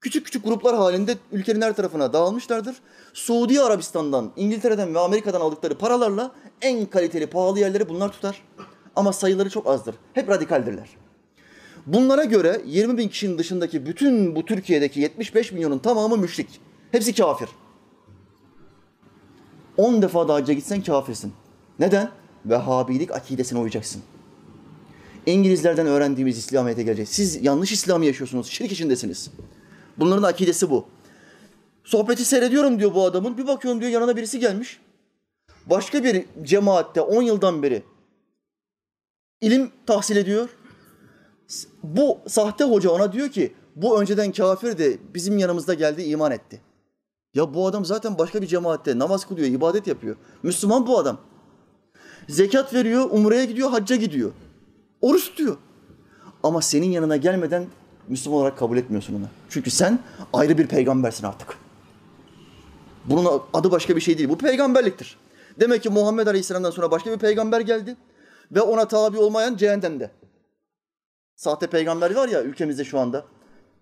[0.01, 2.77] Küçük küçük gruplar halinde ülkenin her tarafına dağılmışlardır.
[3.13, 8.43] Suudi Arabistan'dan, İngiltere'den ve Amerika'dan aldıkları paralarla en kaliteli, pahalı yerleri bunlar tutar.
[8.97, 9.95] Ama sayıları çok azdır.
[10.15, 11.02] Hep radikaldirler.
[11.87, 16.61] Bunlara göre 20 bin kişinin dışındaki bütün bu Türkiye'deki 75 milyonun tamamı müşrik.
[16.91, 17.49] Hepsi kafir.
[19.77, 21.33] 10 defa daha hacca gitsen kafirsin.
[21.79, 22.11] Neden?
[22.47, 24.03] Vehhabilik akidesine uyacaksın.
[25.27, 27.09] İngilizlerden öğrendiğimiz İslamiyet'e geleceğiz.
[27.09, 29.31] Siz yanlış İslam'ı yaşıyorsunuz, şirk içindesiniz.
[29.99, 30.87] Bunların akidesi bu.
[31.85, 33.39] Sohbeti seyrediyorum diyor bu adamın.
[33.39, 34.81] Bir bakıyorum diyor yanına birisi gelmiş.
[35.67, 37.83] Başka bir cemaatte 10 yıldan beri
[39.41, 40.49] ilim tahsil ediyor.
[41.83, 46.61] Bu sahte hoca ona diyor ki bu önceden kafirdi bizim yanımızda geldi iman etti.
[47.35, 50.17] Ya bu adam zaten başka bir cemaatte namaz kılıyor, ibadet yapıyor.
[50.43, 51.19] Müslüman bu adam.
[52.29, 54.33] Zekat veriyor, umreye gidiyor, hacca gidiyor.
[55.01, 55.57] Oruç tutuyor.
[56.43, 57.67] Ama senin yanına gelmeden
[58.09, 59.27] Müslüman olarak kabul etmiyorsun onu.
[59.49, 59.99] Çünkü sen
[60.33, 61.59] ayrı bir peygambersin artık.
[63.05, 64.29] Bunun adı başka bir şey değil.
[64.29, 65.19] Bu peygamberliktir.
[65.61, 67.97] Demek ki Muhammed Aleyhisselam'dan sonra başka bir peygamber geldi
[68.53, 70.11] ve ona tabi olmayan cehennemde.
[71.43, 73.25] Sahte peygamber var ya ülkemizde şu anda.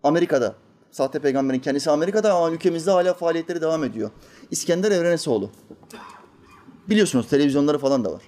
[0.02, 0.54] Amerika'da.
[0.90, 4.10] Sahte peygamberin kendisi Amerika'da ama ülkemizde hala faaliyetleri devam ediyor.
[4.50, 5.50] İskender Evrenesoğlu.
[6.88, 8.22] Biliyorsunuz televizyonları falan da var.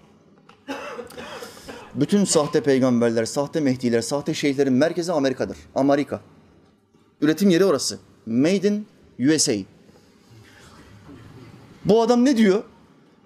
[1.95, 5.57] Bütün sahte peygamberler, sahte mehdiler, sahte şeyhlerin merkezi Amerika'dır.
[5.75, 6.21] Amerika.
[7.21, 7.99] Üretim yeri orası.
[8.27, 8.87] Made in
[9.19, 9.55] USA.
[11.85, 12.63] Bu adam ne diyor?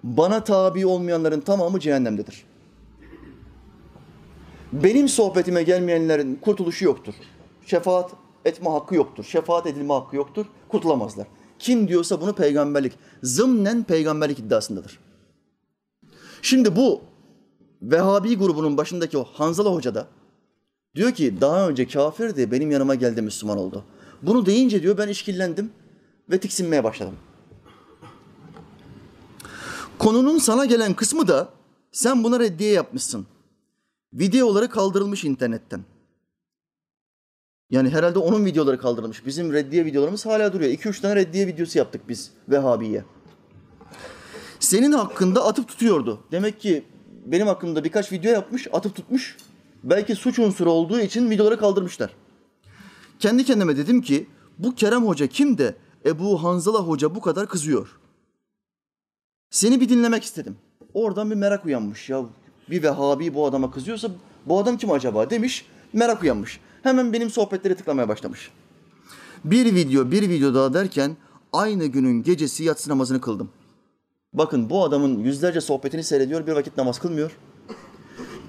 [0.03, 2.45] Bana tabi olmayanların tamamı cehennemdedir.
[4.73, 7.13] Benim sohbetime gelmeyenlerin kurtuluşu yoktur.
[7.65, 8.11] Şefaat
[8.45, 9.23] etme hakkı yoktur.
[9.23, 10.45] Şefaat edilme hakkı yoktur.
[10.69, 11.27] Kurtulamazlar.
[11.59, 12.93] Kim diyorsa bunu peygamberlik,
[13.23, 14.99] zımnen peygamberlik iddiasındadır.
[16.41, 17.01] Şimdi bu
[17.81, 20.07] Vehhabi grubunun başındaki o Hanzala Hoca da
[20.95, 23.83] diyor ki daha önce kafirdi benim yanıma geldi Müslüman oldu.
[24.21, 25.71] Bunu deyince diyor ben işkillendim
[26.31, 27.15] ve tiksinmeye başladım.
[29.99, 31.49] Konunun sana gelen kısmı da
[31.91, 33.27] sen buna reddiye yapmışsın.
[34.13, 35.83] Videoları kaldırılmış internetten.
[37.69, 39.25] Yani herhalde onun videoları kaldırılmış.
[39.25, 40.71] Bizim reddiye videolarımız hala duruyor.
[40.71, 43.03] 2-3 tane reddiye videosu yaptık biz Vehhabi'ye.
[44.59, 46.19] Senin hakkında atıp tutuyordu.
[46.31, 46.83] Demek ki
[47.25, 49.37] benim hakkımda birkaç video yapmış, atıp tutmuş.
[49.83, 52.15] Belki suç unsuru olduğu için videoları kaldırmışlar.
[53.19, 54.27] Kendi kendime dedim ki
[54.57, 57.99] bu Kerem Hoca kim de Ebu Hanzala Hoca bu kadar kızıyor.
[59.49, 60.57] Seni bir dinlemek istedim.
[60.93, 62.25] Oradan bir merak uyanmış ya.
[62.69, 64.11] Bir Vehhabi bu adama kızıyorsa
[64.45, 65.65] bu adam kim acaba demiş.
[65.93, 66.59] Merak uyanmış.
[66.83, 68.51] Hemen benim sohbetleri tıklamaya başlamış.
[69.45, 71.17] Bir video bir video daha derken
[71.53, 73.49] aynı günün gecesi yatsı namazını kıldım.
[74.33, 77.37] Bakın bu adamın yüzlerce sohbetini seyrediyor, bir vakit namaz kılmıyor.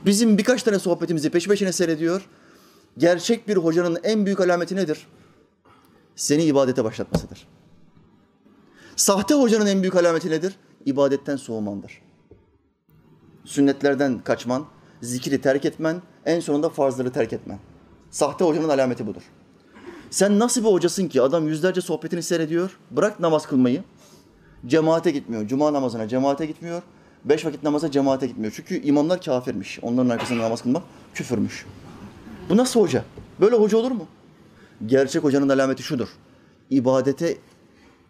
[0.07, 2.29] Bizim birkaç tane sohbetimizi peş peşine seyrediyor.
[2.99, 5.07] Gerçek bir hocanın en büyük alameti nedir?
[6.17, 7.49] Seni ibadete başlatmasıdır.
[8.97, 10.57] Sahte hocanın en büyük alameti nedir?
[10.87, 12.08] İbadetten soğumandır.
[13.49, 14.65] Sünnetlerden kaçman,
[15.03, 17.59] zikri terk etmen, en sonunda farzları terk etmen.
[18.11, 19.23] Sahte hocanın alameti budur.
[20.11, 23.83] Sen nasıl bir hocasın ki adam yüzlerce sohbetini seyrediyor, bırak namaz kılmayı,
[24.67, 25.47] Cemaate gitmiyor.
[25.47, 26.83] Cuma namazına cemaate gitmiyor.
[27.25, 28.53] Beş vakit namaza cemaate gitmiyor.
[28.57, 29.79] Çünkü imamlar kafirmiş.
[29.83, 30.83] Onların arkasında namaz kılmak
[31.15, 31.67] küfürmüş.
[32.49, 33.05] Bu nasıl hoca?
[33.41, 34.07] Böyle hoca olur mu?
[34.87, 36.09] Gerçek hocanın alameti şudur.
[36.71, 37.37] İbadete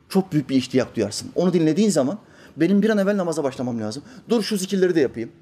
[0.09, 1.31] çok büyük bir iştiyak duyarsın.
[1.35, 2.19] Onu dinlediğin zaman
[2.61, 4.03] benim bir an evvel namaza başlamam lazım.
[4.29, 5.33] Dur şu zikirleri de yapayım.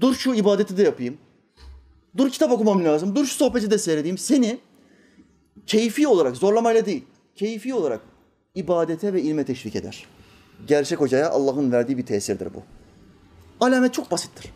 [0.00, 1.18] Dur şu ibadeti de yapayım.
[2.16, 3.16] Dur kitap okumam lazım.
[3.16, 4.18] Dur şu sohbeti de seyredeyim.
[4.18, 4.60] Seni
[5.66, 7.04] keyfi olarak, zorlamayla değil,
[7.36, 8.00] keyfi olarak
[8.54, 10.06] ibadete ve ilme teşvik eder.
[10.66, 12.62] Gerçek hocaya Allah'ın verdiği bir tesirdir bu.
[13.60, 14.52] Alamet çok basittir.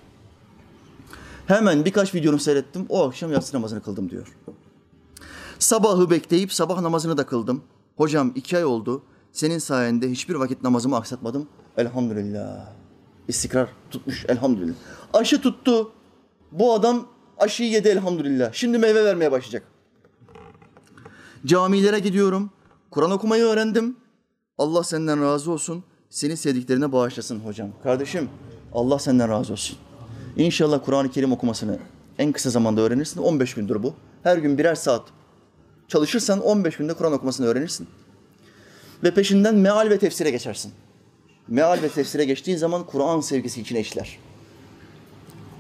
[1.47, 2.87] Hemen birkaç videonu seyrettim.
[2.89, 4.37] O akşam yatsı namazını kıldım diyor.
[5.59, 7.63] Sabahı bekleyip sabah namazını da kıldım.
[7.97, 9.03] Hocam iki ay oldu.
[9.33, 11.49] Senin sayende hiçbir vakit namazımı aksatmadım.
[11.79, 12.67] Elhamdülillah.
[13.29, 14.75] İstikrar tutmuş elhamdülillah.
[15.13, 15.93] Aşı tuttu.
[16.53, 17.07] Bu adam
[17.39, 18.53] aşıyı yedi elhamdülillah.
[18.53, 19.63] Şimdi meyve vermeye başlayacak.
[21.47, 22.51] Camilere gidiyorum.
[22.91, 23.97] Kur'an okumayı öğrendim.
[24.59, 25.85] Allah senden razı olsun.
[26.11, 27.69] Seni sevdiklerine bağışlasın hocam.
[27.83, 28.29] Kardeşim
[28.75, 29.77] Allah senden razı olsun.
[30.37, 31.79] İnşallah Kur'an-ı Kerim okumasını
[32.19, 33.21] en kısa zamanda öğrenirsin.
[33.21, 33.95] 15 gündür bu.
[34.23, 35.03] Her gün birer saat
[35.89, 37.89] çalışırsan 15 günde Kur'an okumasını öğrenirsin.
[39.05, 40.73] Ve peşinden meal ve tefsire geçersin.
[41.49, 44.19] Meal ve tefsire geçtiğin zaman Kur'an sevgisi içine işler.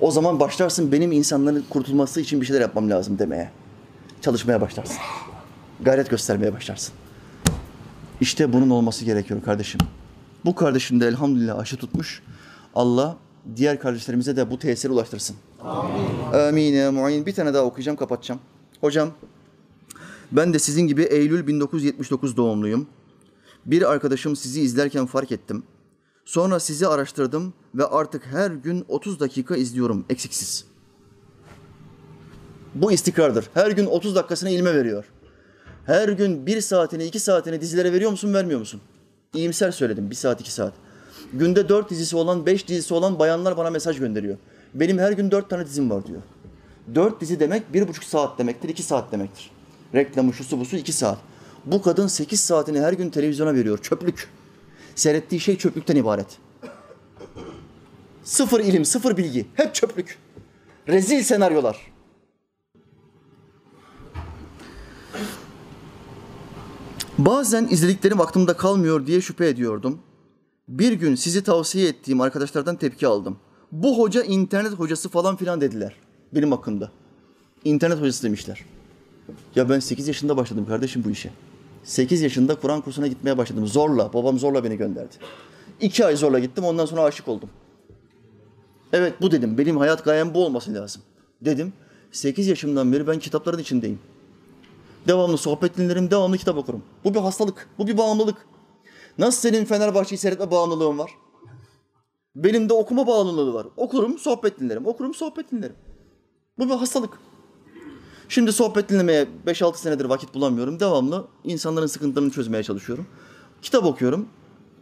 [0.01, 3.51] O zaman başlarsın benim insanların kurtulması için bir şeyler yapmam lazım demeye.
[4.21, 4.97] Çalışmaya başlarsın.
[5.81, 6.95] Gayret göstermeye başlarsın.
[8.21, 9.81] İşte bunun olması gerekiyor kardeşim.
[10.45, 12.23] Bu kardeşim de elhamdülillah aşı tutmuş.
[12.75, 13.17] Allah
[13.57, 15.37] diğer kardeşlerimize de bu tesiri ulaştırsın.
[15.65, 16.33] Amin.
[16.33, 17.27] Amin muin.
[17.27, 18.41] Bir tane daha okuyacağım, kapatacağım.
[18.81, 19.11] Hocam,
[20.33, 22.87] ben de sizin gibi Eylül 1979 doğumluyum.
[23.67, 25.63] Bir arkadaşım sizi izlerken fark ettim.
[26.29, 30.65] Sonra sizi araştırdım ve artık her gün 30 dakika izliyorum eksiksiz.
[32.75, 33.51] Bu istikrardır.
[33.55, 35.05] Her gün 30 dakikasını ilme veriyor.
[35.87, 38.81] Her gün bir saatini, iki saatini dizilere veriyor musun, vermiyor musun?
[39.35, 40.73] İyimser söyledim, bir saat, iki saat.
[41.33, 44.37] Günde dört dizisi olan, beş dizisi olan bayanlar bana mesaj gönderiyor.
[44.75, 46.23] Benim her gün dört tane dizim var diyor.
[46.95, 49.51] Dört dizi demek bir buçuk saat demektir, iki saat demektir.
[49.95, 51.19] Reklamı, şusu busu iki saat.
[51.67, 54.38] Bu kadın sekiz saatini her gün televizyona veriyor, çöplük.
[54.99, 56.39] Seyrettiği şey çöplükten ibaret.
[58.25, 60.19] Sıfır ilim, sıfır bilgi, hep çöplük.
[60.89, 61.93] Rezil senaryolar.
[67.19, 70.01] Bazen izlediklerim aklımda kalmıyor diye şüphe ediyordum.
[70.69, 73.39] Bir gün sizi tavsiye ettiğim arkadaşlardan tepki aldım.
[73.73, 75.95] Bu hoca internet hocası falan filan dediler
[76.35, 76.91] benim hakkımda.
[77.65, 78.65] İnternet hocası demişler.
[79.55, 81.31] Ya ben 8 yaşında başladım kardeşim bu işe.
[81.89, 83.67] 8 yaşında Kur'an kursuna gitmeye başladım.
[83.67, 85.15] Zorla, babam zorla beni gönderdi.
[85.81, 87.51] 2 ay zorla gittim ondan sonra aşık oldum.
[88.93, 89.59] Evet bu dedim.
[89.59, 91.03] Benim hayat gayem bu olması lazım.
[91.41, 91.73] Dedim.
[92.13, 93.99] 8 yaşımdan beri ben kitapların içindeyim.
[95.07, 96.83] Devamlı sohbet dinlerim, devamlı kitap okurum.
[97.05, 98.37] Bu bir hastalık, bu bir bağımlılık.
[99.19, 101.11] Nasıl senin Fenerbahçe'yi seyretme bağımlılığın var?
[102.37, 103.67] Benim de okuma bağımlılığı var.
[103.77, 104.87] Okurum, sohbet dinlerim.
[104.87, 105.77] Okurum, sohbet dinlerim.
[106.59, 107.19] Bu bir hastalık.
[108.29, 110.81] Şimdi sohbet dinlemeye 5-6 senedir vakit bulamıyorum.
[110.81, 113.07] Devamlı insanların sıkıntılarını çözmeye çalışıyorum.
[113.63, 114.29] Kitap okuyorum,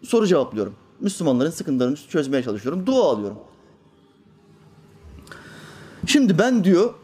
[0.02, 0.74] soru cevaplıyorum.
[1.00, 2.86] Müslümanların sıkıntılarını çözmeye çalışıyorum.
[2.86, 3.38] Dua alıyorum.
[6.06, 6.94] Şimdi ben diyor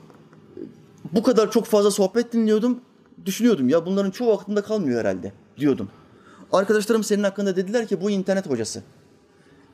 [1.13, 2.81] bu kadar çok fazla sohbet dinliyordum.
[3.27, 5.89] Düşünüyordum ya bunların çoğu aklımda kalmıyor herhalde diyordum.
[6.53, 8.83] Arkadaşlarım senin hakkında dediler ki bu internet hocası.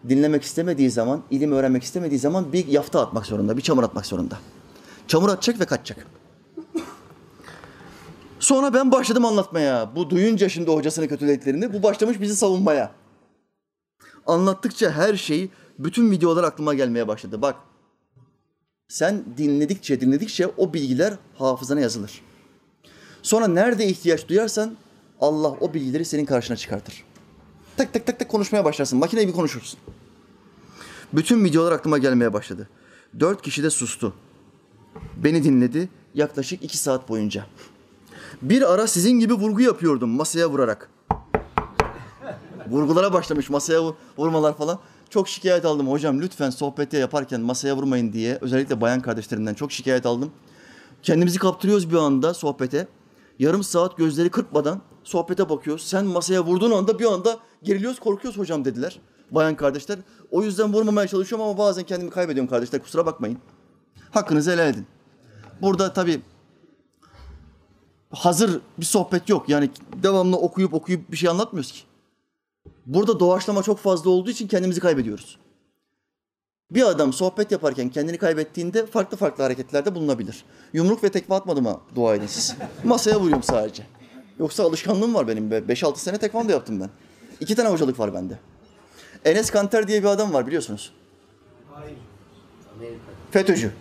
[0.08, 4.38] Dinlemek istemediği zaman, ilim öğrenmek istemediği zaman bir yafta atmak zorunda, bir çamur atmak zorunda.
[5.06, 6.06] Çamur atacak ve kaçacak.
[8.48, 9.96] Sonra ben başladım anlatmaya.
[9.96, 12.92] Bu duyunca şimdi hocasını kötülediklerini, bu başlamış bizi savunmaya.
[14.26, 17.42] Anlattıkça her şey, bütün videolar aklıma gelmeye başladı.
[17.42, 17.56] Bak,
[18.88, 22.22] sen dinledikçe dinledikçe o bilgiler hafızana yazılır.
[23.22, 24.76] Sonra nerede ihtiyaç duyarsan
[25.20, 27.04] Allah o bilgileri senin karşına çıkartır.
[27.76, 28.98] Tak tak tak tak konuşmaya başlarsın.
[28.98, 29.80] Makine gibi konuşursun.
[31.12, 32.68] Bütün videolar aklıma gelmeye başladı.
[33.20, 34.14] Dört kişi de sustu.
[35.16, 37.46] Beni dinledi yaklaşık iki saat boyunca.
[38.42, 40.90] Bir ara sizin gibi vurgu yapıyordum masaya vurarak.
[42.68, 44.78] Vurgulara başlamış masaya vur- vurmalar falan.
[45.10, 48.38] Çok şikayet aldım hocam lütfen sohbette yaparken masaya vurmayın diye.
[48.40, 50.30] Özellikle bayan kardeşlerimden çok şikayet aldım.
[51.02, 52.88] Kendimizi kaptırıyoruz bir anda sohbete.
[53.38, 55.86] Yarım saat gözleri kırpmadan sohbete bakıyoruz.
[55.86, 59.00] Sen masaya vurduğun anda bir anda geriliyoruz, korkuyoruz hocam dediler.
[59.30, 59.98] Bayan kardeşler.
[60.30, 62.82] O yüzden vurmamaya çalışıyorum ama bazen kendimi kaybediyorum kardeşler.
[62.82, 63.38] Kusura bakmayın.
[64.10, 64.86] Hakkınızı helal edin.
[65.62, 66.20] Burada tabii
[68.10, 69.48] hazır bir sohbet yok.
[69.48, 69.70] Yani
[70.02, 71.80] devamlı okuyup okuyup bir şey anlatmıyoruz ki.
[72.86, 75.38] Burada doğaçlama çok fazla olduğu için kendimizi kaybediyoruz.
[76.70, 80.44] Bir adam sohbet yaparken kendini kaybettiğinde farklı farklı hareketlerde bulunabilir.
[80.72, 82.56] Yumruk ve tekme atmadım ha dua edin siz.
[82.84, 83.86] Masaya vuruyorum sadece.
[84.38, 85.50] Yoksa alışkanlığım var benim.
[85.50, 86.90] 5-6 sene tekvando yaptım ben.
[87.40, 88.38] İki tane hocalık var bende.
[89.24, 90.92] Enes Kanter diye bir adam var biliyorsunuz.
[93.30, 93.72] FETÖ'cü.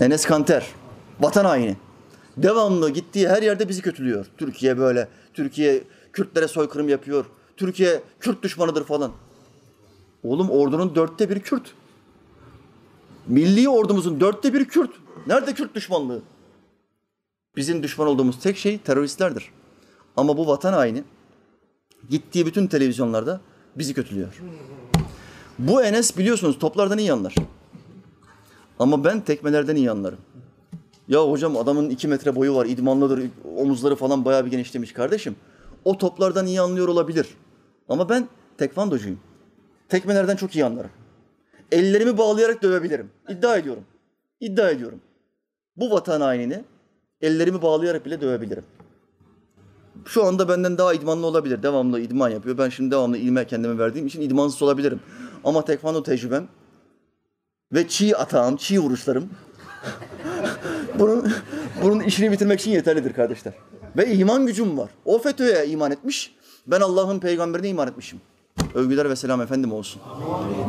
[0.00, 0.66] Enes Kanter.
[1.20, 1.76] Vatan haini.
[2.36, 4.26] Devamlı gittiği her yerde bizi kötülüyor.
[4.38, 5.08] Türkiye böyle.
[5.34, 7.24] Türkiye Kürtlere soykırım yapıyor.
[7.56, 9.12] Türkiye Kürt düşmanıdır falan.
[10.22, 11.74] Oğlum ordunun dörtte biri Kürt.
[13.26, 14.90] Milli ordumuzun dörtte biri Kürt.
[15.26, 16.22] Nerede Kürt düşmanlığı?
[17.56, 19.50] Bizim düşman olduğumuz tek şey teröristlerdir.
[20.16, 21.04] Ama bu vatan haini
[22.10, 23.40] Gittiği bütün televizyonlarda
[23.76, 24.42] bizi kötülüyor.
[25.58, 27.34] Bu Enes biliyorsunuz toplardan iyi anlar.
[28.78, 30.18] Ama ben tekmelerden iyi anlarım.
[31.08, 35.36] Ya hocam adamın iki metre boyu var, idmanlıdır, omuzları falan bayağı bir genişlemiş kardeşim.
[35.84, 37.26] O toplardan iyi anlıyor olabilir.
[37.88, 38.28] Ama ben
[38.58, 39.20] tekvandocuyum.
[39.88, 40.90] Tekmelerden çok iyi anlarım.
[41.72, 43.10] Ellerimi bağlayarak dövebilirim.
[43.28, 43.84] İddia ediyorum.
[44.40, 45.00] İddia ediyorum.
[45.76, 46.64] Bu vatan hainini
[47.20, 48.64] ellerimi bağlayarak bile dövebilirim.
[50.04, 51.62] Şu anda benden daha idmanlı olabilir.
[51.62, 52.58] Devamlı idman yapıyor.
[52.58, 55.00] Ben şimdi devamlı ilme kendime verdiğim için idmansız olabilirim.
[55.44, 56.48] Ama tekvando tecrübem
[57.72, 59.30] ve çiğ atağım, çiğ vuruşlarım
[60.98, 61.32] bunun,
[61.82, 63.54] bunun işini bitirmek için yeterlidir kardeşler.
[63.96, 64.90] Ve iman gücüm var.
[65.04, 66.34] O FETÖ'ye iman etmiş.
[66.66, 68.20] Ben Allah'ın peygamberine iman etmişim.
[68.74, 70.02] Övgüler ve selam efendim olsun.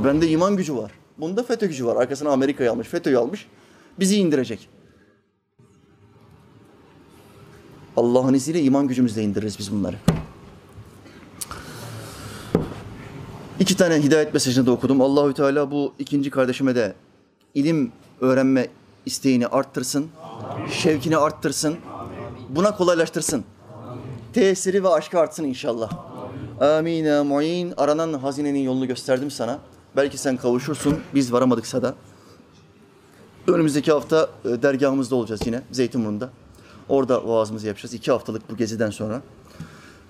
[0.04, 0.92] Bende iman gücü var.
[1.18, 1.96] Bunda FETÖ gücü var.
[1.96, 3.48] Arkasına Amerika'yı almış, FETÖ'yü almış.
[4.00, 4.70] Bizi indirecek.
[7.98, 9.96] Allah'ın izniyle iman gücümüzle indiririz biz bunları.
[13.60, 15.02] İki tane hidayet mesajını da okudum.
[15.02, 16.94] Allahü Teala bu ikinci kardeşime de
[17.54, 18.68] ilim öğrenme
[19.08, 20.10] isteğini arttırsın.
[20.72, 21.78] Şevkini arttırsın.
[22.50, 23.44] Buna kolaylaştırsın.
[24.34, 25.92] Tesiri ve aşkı artsın inşallah.
[26.62, 27.26] Amin.
[27.28, 27.74] muin.
[27.78, 29.60] Aranan hazinenin yolunu gösterdim sana.
[29.96, 31.00] Belki sen kavuşursun.
[31.16, 31.96] Biz varamadıksa da.
[33.48, 36.30] Önümüzdeki hafta e, dergahımızda olacağız yine Zeytinburnu'nda.
[36.90, 37.94] Orada vaazımızı yapacağız.
[37.94, 39.22] İki haftalık bu geziden sonra.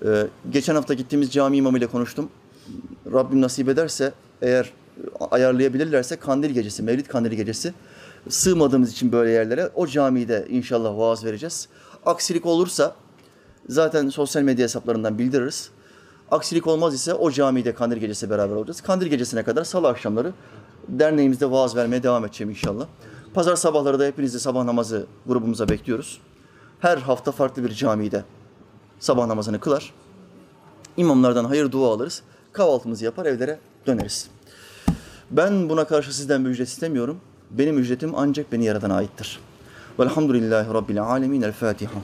[0.04, 2.28] E, geçen hafta gittiğimiz cami imamıyla konuştum.
[3.12, 7.74] Rabbim nasip ederse eğer e, ayarlayabilirlerse kandil gecesi, Mevlid kandili gecesi
[8.28, 11.68] sığmadığımız için böyle yerlere o camide inşallah vaaz vereceğiz.
[12.06, 12.94] Aksilik olursa
[13.68, 15.70] zaten sosyal medya hesaplarından bildiririz.
[16.30, 18.80] Aksilik olmaz ise o camide kandil gecesi beraber olacağız.
[18.80, 20.32] Kandil gecesine kadar salı akşamları
[20.88, 22.86] derneğimizde vaaz vermeye devam edeceğim inşallah.
[23.34, 26.20] Pazar sabahları da hepinizi sabah namazı grubumuza bekliyoruz.
[26.80, 28.24] Her hafta farklı bir camide
[29.00, 29.92] sabah namazını kılar.
[30.96, 32.22] İmamlardan hayır dua alırız.
[32.52, 34.28] Kahvaltımızı yapar evlere döneriz.
[35.30, 37.20] Ben buna karşı sizden bir ücret istemiyorum.
[37.50, 39.40] Benim ücretim ancak beni yaradan aittir.
[39.98, 41.42] Velhamdülillahi Rabbil alemin.
[41.42, 42.00] El Fatiha.